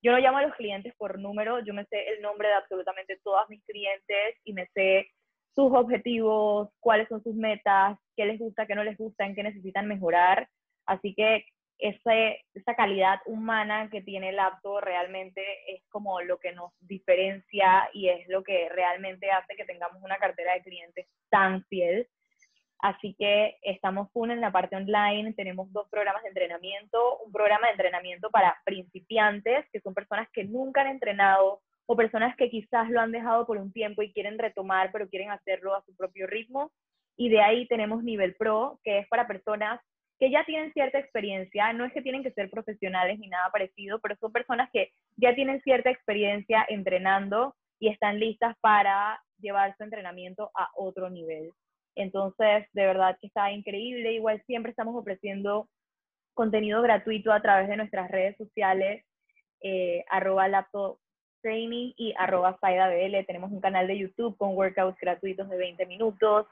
yo 0.03 0.13
no 0.13 0.19
llamo 0.19 0.39
a 0.39 0.43
los 0.43 0.55
clientes 0.55 0.95
por 0.97 1.19
número, 1.19 1.61
yo 1.65 1.75
me 1.75 1.85
sé 1.87 2.09
el 2.09 2.23
nombre 2.23 2.49
de 2.49 2.55
absolutamente 2.55 3.19
todas 3.23 3.49
mis 3.49 3.63
clientes 3.65 4.37
y 4.45 4.53
me 4.53 4.67
sé 4.69 5.11
sus 5.55 5.73
objetivos, 5.73 6.71
cuáles 6.81 7.09
son 7.09 7.23
sus 7.23 7.35
metas, 7.35 7.99
qué 8.17 8.25
les 8.25 8.39
gusta, 8.39 8.67
qué 8.67 8.75
no 8.75 8.85
les 8.85 8.97
gusta, 8.97 9.27
en 9.27 9.35
qué 9.35 9.43
necesitan 9.43 9.87
mejorar. 9.87 10.49
Así 10.87 11.15
que 11.15 11.45
ese, 11.79 12.45
esa 12.55 12.75
calidad 12.75 13.21
humana 13.27 13.89
que 13.91 14.03
tiene 14.03 14.31
el 14.31 14.39
apto 14.39 14.81
realmente 14.81 15.43
es 15.67 15.83
como 15.89 16.21
lo 16.21 16.39
que 16.39 16.53
nos 16.53 16.73
diferencia 16.81 17.91
y 17.93 18.09
es 18.09 18.27
lo 18.29 18.45
que 18.45 18.69
realmente 18.69 19.31
hace 19.31 19.57
que 19.57 19.65
tengamos 19.65 20.03
una 20.03 20.19
cartera 20.19 20.55
de 20.55 20.63
clientes 20.63 21.07
tan 21.29 21.65
fiel. 21.65 22.09
Así 22.79 23.15
que 23.17 23.59
estamos 23.63 24.11
full 24.13 24.31
en 24.31 24.41
la 24.41 24.51
parte 24.51 24.75
online, 24.75 25.35
tenemos 25.35 25.73
dos 25.73 25.89
programas 25.89 26.23
de 26.23 26.31
entrenamiento, 26.31 27.19
un 27.19 27.33
programa 27.33 27.69
de 27.69 27.73
entrenamiento 27.73 28.31
para 28.31 28.57
principiantes, 28.65 29.67
que 29.73 29.81
son 29.81 29.95
personas 29.95 30.29
que 30.33 30.45
nunca 30.45 30.81
han 30.81 30.89
entrenado 30.89 31.63
o 31.87 31.97
personas 31.97 32.37
que 32.37 32.51
quizás 32.51 32.89
lo 32.91 33.01
han 33.01 33.13
dejado 33.13 33.47
por 33.47 33.59
un 33.59 33.73
tiempo 33.73 34.03
y 34.03 34.13
quieren 34.13 34.39
retomar, 34.39 34.91
pero 34.93 35.09
quieren 35.09 35.31
hacerlo 35.31 35.75
a 35.75 35.83
su 35.83 35.95
propio 35.97 36.27
ritmo. 36.27 36.73
Y 37.17 37.29
de 37.29 37.41
ahí 37.41 37.67
tenemos 37.67 38.03
nivel 38.03 38.35
pro, 38.37 38.81
que 38.85 38.99
es 38.99 39.09
para 39.09 39.27
personas 39.27 39.81
que 40.19 40.31
ya 40.31 40.45
tienen 40.45 40.73
cierta 40.73 40.99
experiencia, 40.99 41.73
no 41.73 41.85
es 41.85 41.93
que 41.93 42.01
tienen 42.01 42.23
que 42.23 42.31
ser 42.31 42.49
profesionales 42.49 43.19
ni 43.19 43.29
nada 43.29 43.51
parecido, 43.51 43.99
pero 44.01 44.15
son 44.21 44.31
personas 44.31 44.71
que 44.73 44.93
ya 45.17 45.35
tienen 45.35 45.61
cierta 45.63 45.91
experiencia 45.91 46.65
entrenando 46.69 47.57
y 47.81 47.89
están 47.89 48.21
listas 48.21 48.57
para 48.61 49.21
llevar 49.41 49.77
su 49.77 49.83
entrenamiento 49.83 50.53
a 50.55 50.71
otro 50.77 51.11
nivel. 51.11 51.51
Entonces, 51.97 52.67
de 52.73 52.87
verdad 52.87 53.19
que 53.21 53.27
está 53.27 53.51
increíble. 53.51 54.13
Igual 54.13 54.41
siempre 54.47 54.71
estamos 54.71 54.95
ofreciendo 54.95 55.69
contenido 56.35 56.81
gratuito 56.83 57.33
a 57.33 57.43
través 57.43 57.69
de 57.69 57.77
nuestras 57.77 58.11
redes 58.11 58.37
sociales, 58.37 59.05
eh, 59.61 60.05
arroba 60.09 60.49
laptop 60.49 60.99
Training 61.43 61.93
y 61.97 62.15
arroba 62.17 62.59
BL. 62.61 63.25
Tenemos 63.27 63.51
un 63.53 63.61
canal 63.61 63.87
de 63.87 63.99
YouTube 63.99 64.37
con 64.37 64.57
workouts 64.57 64.99
gratuitos 65.01 65.49
de 65.49 65.57
20 65.57 65.87
minutos, 65.87 66.47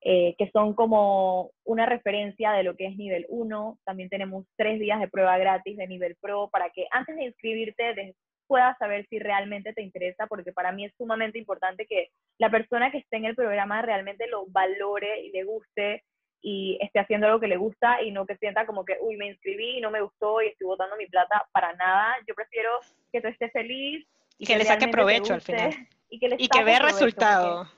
eh, 0.00 0.34
que 0.38 0.50
son 0.52 0.74
como 0.74 1.50
una 1.64 1.86
referencia 1.86 2.52
de 2.52 2.62
lo 2.62 2.76
que 2.76 2.86
es 2.86 2.96
nivel 2.96 3.26
1. 3.28 3.78
También 3.84 4.08
tenemos 4.08 4.46
tres 4.56 4.78
días 4.78 5.00
de 5.00 5.08
prueba 5.08 5.36
gratis 5.36 5.76
de 5.76 5.86
nivel 5.86 6.16
pro 6.20 6.48
para 6.48 6.70
que 6.70 6.86
antes 6.90 7.16
de 7.16 7.24
inscribirte 7.24 8.14
puedas 8.46 8.78
saber 8.78 9.06
si 9.08 9.18
realmente 9.18 9.72
te 9.72 9.82
interesa, 9.82 10.26
porque 10.26 10.52
para 10.52 10.72
mí 10.72 10.84
es 10.84 10.92
sumamente 10.96 11.38
importante 11.38 11.86
que 11.86 12.10
la 12.38 12.50
persona 12.50 12.90
que 12.90 12.98
esté 12.98 13.16
en 13.16 13.24
el 13.24 13.34
programa 13.34 13.82
realmente 13.82 14.26
lo 14.28 14.46
valore 14.46 15.20
y 15.22 15.32
le 15.32 15.44
guste 15.44 16.04
y 16.42 16.78
esté 16.80 17.00
haciendo 17.00 17.26
algo 17.26 17.40
que 17.40 17.48
le 17.48 17.56
gusta 17.56 18.02
y 18.02 18.12
no 18.12 18.26
que 18.26 18.36
sienta 18.36 18.66
como 18.66 18.84
que, 18.84 18.98
uy, 19.00 19.16
me 19.16 19.26
inscribí 19.26 19.78
y 19.78 19.80
no 19.80 19.90
me 19.90 20.00
gustó 20.00 20.42
y 20.42 20.48
estoy 20.48 20.66
botando 20.66 20.96
mi 20.96 21.06
plata 21.06 21.44
para 21.52 21.72
nada. 21.74 22.14
Yo 22.26 22.34
prefiero 22.34 22.70
que 23.12 23.20
tú 23.20 23.28
estés 23.28 23.50
feliz, 23.52 24.06
y 24.38 24.46
que, 24.46 24.58
le 24.58 24.64
saque 24.64 24.88
provecho 24.88 25.34
al 25.34 25.40
final. 25.40 25.72
Y 26.08 26.48
que, 26.48 26.62
vea 26.62 26.78
resultado. 26.78 27.68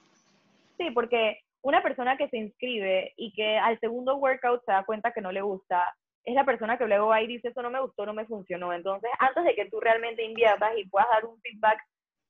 sí, 0.76 0.90
porque 0.92 1.40
una 1.62 1.82
persona 1.82 2.18
que 2.18 2.28
se 2.28 2.36
inscribe 2.36 3.14
y 3.16 3.32
que 3.32 3.56
al 3.56 3.80
segundo 3.80 4.16
workout 4.16 4.62
se 4.66 4.72
da 4.72 4.84
cuenta 4.84 5.12
que 5.12 5.22
no 5.22 5.32
le 5.32 5.40
gusta, 5.40 5.82
es 6.24 6.34
la 6.34 6.44
persona 6.44 6.76
que 6.76 6.86
luego 6.86 7.06
va 7.06 7.22
y 7.22 7.26
dice, 7.26 7.48
eso 7.48 7.62
no 7.62 7.70
me 7.70 7.80
gustó, 7.80 8.04
no 8.04 8.12
me 8.12 8.26
funcionó. 8.26 8.74
Entonces, 8.74 9.10
antes 9.18 9.44
de 9.44 9.54
que 9.54 9.64
tú 9.70 9.80
realmente 9.80 10.22
inviertas 10.22 10.72
y 10.76 10.86
puedas 10.86 11.08
dar 11.08 11.24
un 11.24 11.40
feedback 11.40 11.80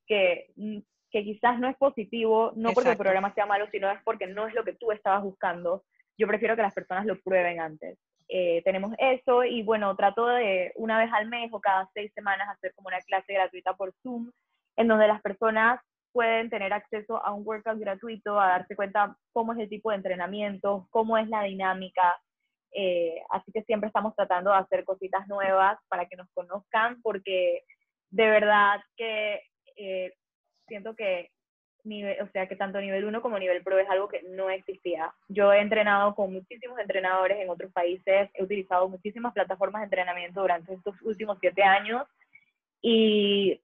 que, 0.07 0.47
mm, 0.55 0.79
que 1.11 1.25
quizás 1.25 1.59
no 1.59 1.69
es 1.69 1.77
positivo, 1.77 2.53
no 2.55 2.73
porque 2.73 2.91
el 2.91 2.97
programa 2.97 3.35
sea 3.35 3.45
malo, 3.45 3.67
sino 3.73 3.91
es 3.91 4.01
porque 4.05 4.29
no 4.29 4.47
es 4.47 4.55
lo 4.55 4.65
que 4.65 4.75
tú 4.75 4.93
estabas 4.93 5.25
buscando, 5.25 5.83
yo 6.17 6.27
prefiero 6.27 6.57
que 6.57 6.63
las 6.63 6.75
personas 6.75 7.07
lo 7.07 7.19
prueben 7.21 7.61
antes. 7.61 7.99
Eh, 8.29 8.61
tenemos 8.63 8.93
eso 8.99 9.43
y 9.43 9.63
bueno, 9.63 9.97
trato 9.97 10.27
de 10.27 10.73
una 10.77 10.99
vez 10.99 11.11
al 11.13 11.29
mes 11.29 11.51
o 11.53 11.61
cada 11.61 11.89
seis 11.95 12.13
semanas 12.15 12.49
hacer 12.51 12.75
como 12.75 12.89
una 12.89 13.01
clase 13.01 13.33
gratuita 13.33 13.75
por 13.75 13.95
Zoom, 14.03 14.31
en 14.77 14.89
donde 14.89 15.09
las 15.09 15.23
personas 15.23 15.81
pueden 16.13 16.51
tener 16.51 16.73
acceso 16.73 17.25
a 17.25 17.33
un 17.33 17.47
workout 17.47 17.79
gratuito, 17.79 18.39
a 18.39 18.49
darse 18.49 18.77
cuenta 18.77 19.17
cómo 19.33 19.53
es 19.53 19.59
el 19.61 19.69
tipo 19.69 19.91
de 19.91 19.97
entrenamiento, 19.97 20.87
cómo 20.91 21.17
es 21.17 21.29
la 21.29 21.43
dinámica. 21.45 22.21
Eh, 22.73 23.23
así 23.31 23.51
que 23.53 23.63
siempre 23.63 23.87
estamos 23.87 24.15
tratando 24.15 24.51
de 24.51 24.59
hacer 24.59 24.85
cositas 24.85 25.27
nuevas 25.27 25.79
para 25.89 26.07
que 26.07 26.17
nos 26.17 26.29
conozcan, 26.35 27.01
porque 27.03 27.63
de 28.11 28.29
verdad 28.29 28.81
que 28.97 29.43
eh, 29.77 30.13
siento 30.67 30.95
que 30.95 31.31
o 31.85 32.27
sea, 32.33 32.47
que 32.47 32.57
tanto 32.57 32.81
nivel 32.81 33.05
1 33.05 33.23
como 33.23 33.39
nivel 33.39 33.63
pro 33.63 33.79
es 33.79 33.89
algo 33.89 34.09
que 34.09 34.23
no 34.23 34.51
existía. 34.51 35.13
Yo 35.29 35.53
he 35.53 35.61
entrenado 35.61 36.15
con 36.15 36.33
muchísimos 36.33 36.79
entrenadores 36.79 37.39
en 37.41 37.51
otros 37.51 37.73
países, 37.73 38.31
he 38.35 38.43
utilizado 38.43 38.89
muchísimas 38.89 39.33
plataformas 39.33 39.81
de 39.81 39.85
entrenamiento 39.85 40.41
durante 40.41 40.75
estos 40.75 41.01
últimos 41.03 41.39
siete 41.41 41.63
años 41.63 42.07
y 42.83 43.61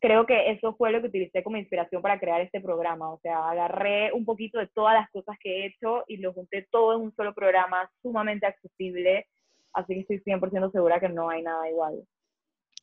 creo 0.00 0.26
que 0.26 0.50
eso 0.50 0.74
fue 0.74 0.90
lo 0.90 1.00
que 1.00 1.08
utilicé 1.08 1.42
como 1.42 1.56
inspiración 1.56 2.02
para 2.02 2.18
crear 2.18 2.40
este 2.40 2.60
programa. 2.60 3.10
O 3.10 3.18
sea, 3.20 3.48
agarré 3.50 4.12
un 4.12 4.24
poquito 4.24 4.58
de 4.58 4.68
todas 4.68 4.94
las 4.94 5.10
cosas 5.10 5.36
que 5.40 5.50
he 5.50 5.66
hecho 5.66 6.04
y 6.06 6.18
lo 6.18 6.32
junté 6.32 6.66
todo 6.70 6.94
en 6.94 7.02
un 7.02 7.14
solo 7.14 7.34
programa 7.34 7.90
sumamente 8.02 8.46
accesible. 8.46 9.26
Así 9.72 9.94
que 9.94 10.00
estoy 10.00 10.20
100% 10.20 10.72
segura 10.72 11.00
que 11.00 11.08
no 11.08 11.28
hay 11.28 11.42
nada 11.42 11.68
igual. 11.68 12.02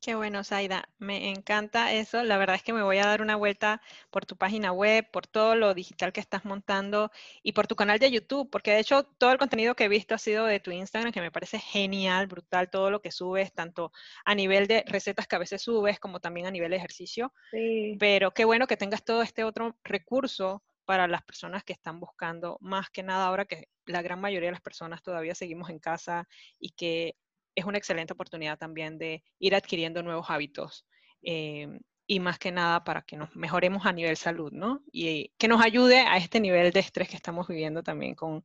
Qué 0.05 0.13
bueno, 0.13 0.43
Zaida. 0.43 0.87
Me 0.99 1.31
encanta 1.31 1.91
eso. 1.91 2.23
La 2.23 2.37
verdad 2.37 2.55
es 2.55 2.61
que 2.61 2.73
me 2.73 2.83
voy 2.83 2.99
a 2.99 3.07
dar 3.07 3.23
una 3.23 3.35
vuelta 3.35 3.81
por 4.11 4.23
tu 4.23 4.37
página 4.37 4.71
web, 4.71 5.09
por 5.09 5.25
todo 5.25 5.55
lo 5.55 5.73
digital 5.73 6.13
que 6.13 6.19
estás 6.19 6.45
montando 6.45 7.09
y 7.41 7.53
por 7.53 7.65
tu 7.65 7.75
canal 7.75 7.97
de 7.97 8.11
YouTube, 8.11 8.47
porque 8.51 8.69
de 8.69 8.81
hecho 8.81 9.05
todo 9.17 9.31
el 9.31 9.39
contenido 9.39 9.75
que 9.75 9.85
he 9.85 9.87
visto 9.87 10.13
ha 10.13 10.19
sido 10.19 10.45
de 10.45 10.59
tu 10.59 10.69
Instagram, 10.69 11.11
que 11.11 11.21
me 11.21 11.31
parece 11.31 11.57
genial, 11.57 12.27
brutal, 12.27 12.69
todo 12.69 12.91
lo 12.91 13.01
que 13.01 13.09
subes, 13.09 13.51
tanto 13.51 13.91
a 14.25 14.35
nivel 14.35 14.67
de 14.67 14.83
recetas 14.85 15.25
que 15.25 15.37
a 15.37 15.39
veces 15.39 15.63
subes, 15.63 15.99
como 15.99 16.19
también 16.19 16.45
a 16.45 16.51
nivel 16.51 16.69
de 16.69 16.77
ejercicio. 16.77 17.33
Sí. 17.49 17.97
Pero 17.99 18.29
qué 18.29 18.45
bueno 18.45 18.67
que 18.67 18.77
tengas 18.77 19.03
todo 19.03 19.23
este 19.23 19.43
otro 19.43 19.75
recurso 19.83 20.61
para 20.85 21.07
las 21.07 21.23
personas 21.23 21.63
que 21.63 21.73
están 21.73 21.99
buscando, 21.99 22.59
más 22.61 22.91
que 22.91 23.01
nada 23.01 23.25
ahora 23.25 23.45
que 23.45 23.69
la 23.87 24.03
gran 24.03 24.21
mayoría 24.21 24.49
de 24.49 24.53
las 24.53 24.61
personas 24.61 25.01
todavía 25.01 25.33
seguimos 25.33 25.71
en 25.71 25.79
casa 25.79 26.27
y 26.59 26.73
que 26.73 27.15
es 27.55 27.65
una 27.65 27.77
excelente 27.77 28.13
oportunidad 28.13 28.57
también 28.57 28.97
de 28.97 29.23
ir 29.39 29.55
adquiriendo 29.55 30.03
nuevos 30.03 30.29
hábitos 30.29 30.85
eh, 31.23 31.79
y 32.07 32.19
más 32.19 32.37
que 32.37 32.51
nada 32.51 32.83
para 32.83 33.01
que 33.01 33.17
nos 33.17 33.35
mejoremos 33.35 33.85
a 33.85 33.93
nivel 33.93 34.17
salud, 34.17 34.51
¿no? 34.51 34.81
Y 34.91 35.31
que 35.37 35.47
nos 35.47 35.63
ayude 35.63 35.99
a 36.01 36.17
este 36.17 36.39
nivel 36.39 36.71
de 36.71 36.79
estrés 36.81 37.09
que 37.09 37.15
estamos 37.15 37.47
viviendo 37.47 37.81
también 37.81 38.13
con, 38.13 38.43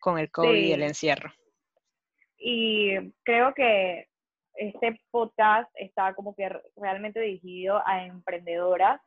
con 0.00 0.18
el 0.18 0.30
COVID 0.30 0.58
y 0.58 0.72
el 0.72 0.82
encierro. 0.82 1.32
Y 2.38 3.12
creo 3.24 3.52
que 3.54 4.08
este 4.54 5.00
podcast 5.10 5.70
está 5.74 6.14
como 6.14 6.34
que 6.34 6.48
realmente 6.76 7.20
dirigido 7.20 7.82
a 7.86 8.06
emprendedoras, 8.06 9.00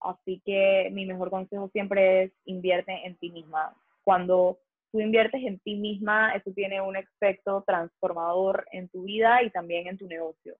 así 0.00 0.40
que 0.44 0.88
mi 0.92 1.06
mejor 1.06 1.30
consejo 1.30 1.68
siempre 1.72 2.24
es 2.24 2.32
invierte 2.44 2.92
en 3.04 3.16
ti 3.16 3.30
misma. 3.30 3.74
Cuando 4.04 4.58
tú 4.92 5.00
inviertes 5.00 5.42
en 5.42 5.58
ti 5.60 5.74
misma, 5.74 6.34
eso 6.34 6.52
tiene 6.52 6.80
un 6.80 6.96
efecto 6.96 7.64
transformador 7.66 8.66
en 8.70 8.88
tu 8.90 9.04
vida 9.04 9.42
y 9.42 9.50
también 9.50 9.88
en 9.88 9.98
tu 9.98 10.06
negocio. 10.06 10.56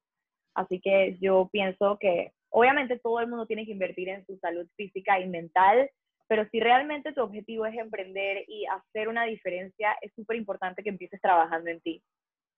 Así 0.55 0.81
que 0.81 1.18
yo 1.21 1.49
pienso 1.53 1.99
que 2.01 2.33
obviamente 2.51 2.99
todo 2.99 3.21
el 3.21 3.29
mundo 3.29 3.47
tiene 3.47 3.64
que 3.66 3.73
invertir 3.73 4.09
en 4.09 4.27
su 4.27 4.37
salud 4.38 4.66
física 4.77 5.21
y 5.21 5.29
mental, 5.29 5.90
pero 6.29 6.49
si 6.51 6.61
realmente 6.61 7.12
tu 7.12 7.23
objetivo 7.23 7.66
es 7.66 7.77
emprender 7.77 8.45
y 8.49 8.64
hacer 8.66 9.09
una 9.09 9.25
diferencia, 9.25 9.97
es 10.01 10.12
súper 10.14 10.37
importante 10.37 10.83
que 10.83 10.88
empieces 10.88 11.21
trabajando 11.21 11.71
en 11.71 11.81
ti. 11.81 12.03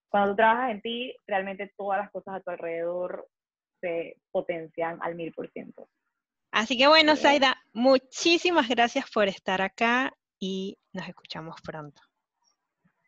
Cuando 0.09 0.31
tú 0.31 0.37
trabajas 0.37 0.71
en 0.71 0.81
ti, 0.81 1.17
realmente 1.27 1.73
todas 1.77 1.99
las 1.99 2.11
cosas 2.13 2.37
a 2.37 2.41
tu 2.41 2.51
alrededor 2.51 3.27
se 3.81 4.17
potencian 4.31 4.99
al 5.03 5.17
mil 5.17 5.33
por 5.33 5.51
ciento. 5.51 5.89
Así 6.53 6.79
que 6.79 6.87
bueno, 6.87 7.17
Zaida, 7.17 7.57
muchísimas 7.73 8.69
gracias 8.69 9.11
por 9.11 9.27
estar 9.27 9.61
acá 9.61 10.15
y 10.45 10.77
nos 10.93 11.09
escuchamos 11.09 11.57
pronto. 11.63 12.03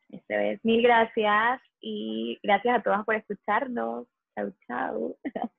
Eso 0.09 0.25
es, 0.29 0.65
mil 0.65 0.81
gracias 0.83 1.61
y 1.83 2.39
gracias 2.43 2.79
a 2.79 2.83
todas 2.83 3.05
por 3.05 3.15
escucharnos. 3.15 4.07
Chau, 4.35 4.55
chau. 4.67 5.19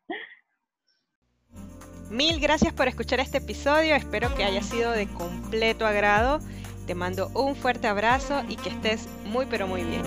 Mil 2.10 2.40
gracias 2.40 2.74
por 2.74 2.88
escuchar 2.88 3.20
este 3.20 3.40
episodio, 3.40 3.94
espero 3.94 4.34
que 4.34 4.46
haya 4.46 4.62
sido 4.64 4.92
de 4.92 5.08
completo 5.08 5.86
agrado. 5.86 6.40
Te 6.88 6.96
mando 6.96 7.28
un 7.36 7.54
fuerte 7.54 7.88
abrazo 7.88 8.44
y 8.48 8.56
que 8.56 8.70
estés 8.70 9.10
muy 9.26 9.46
pero 9.46 9.68
muy 9.68 9.84
bien. 9.84 10.04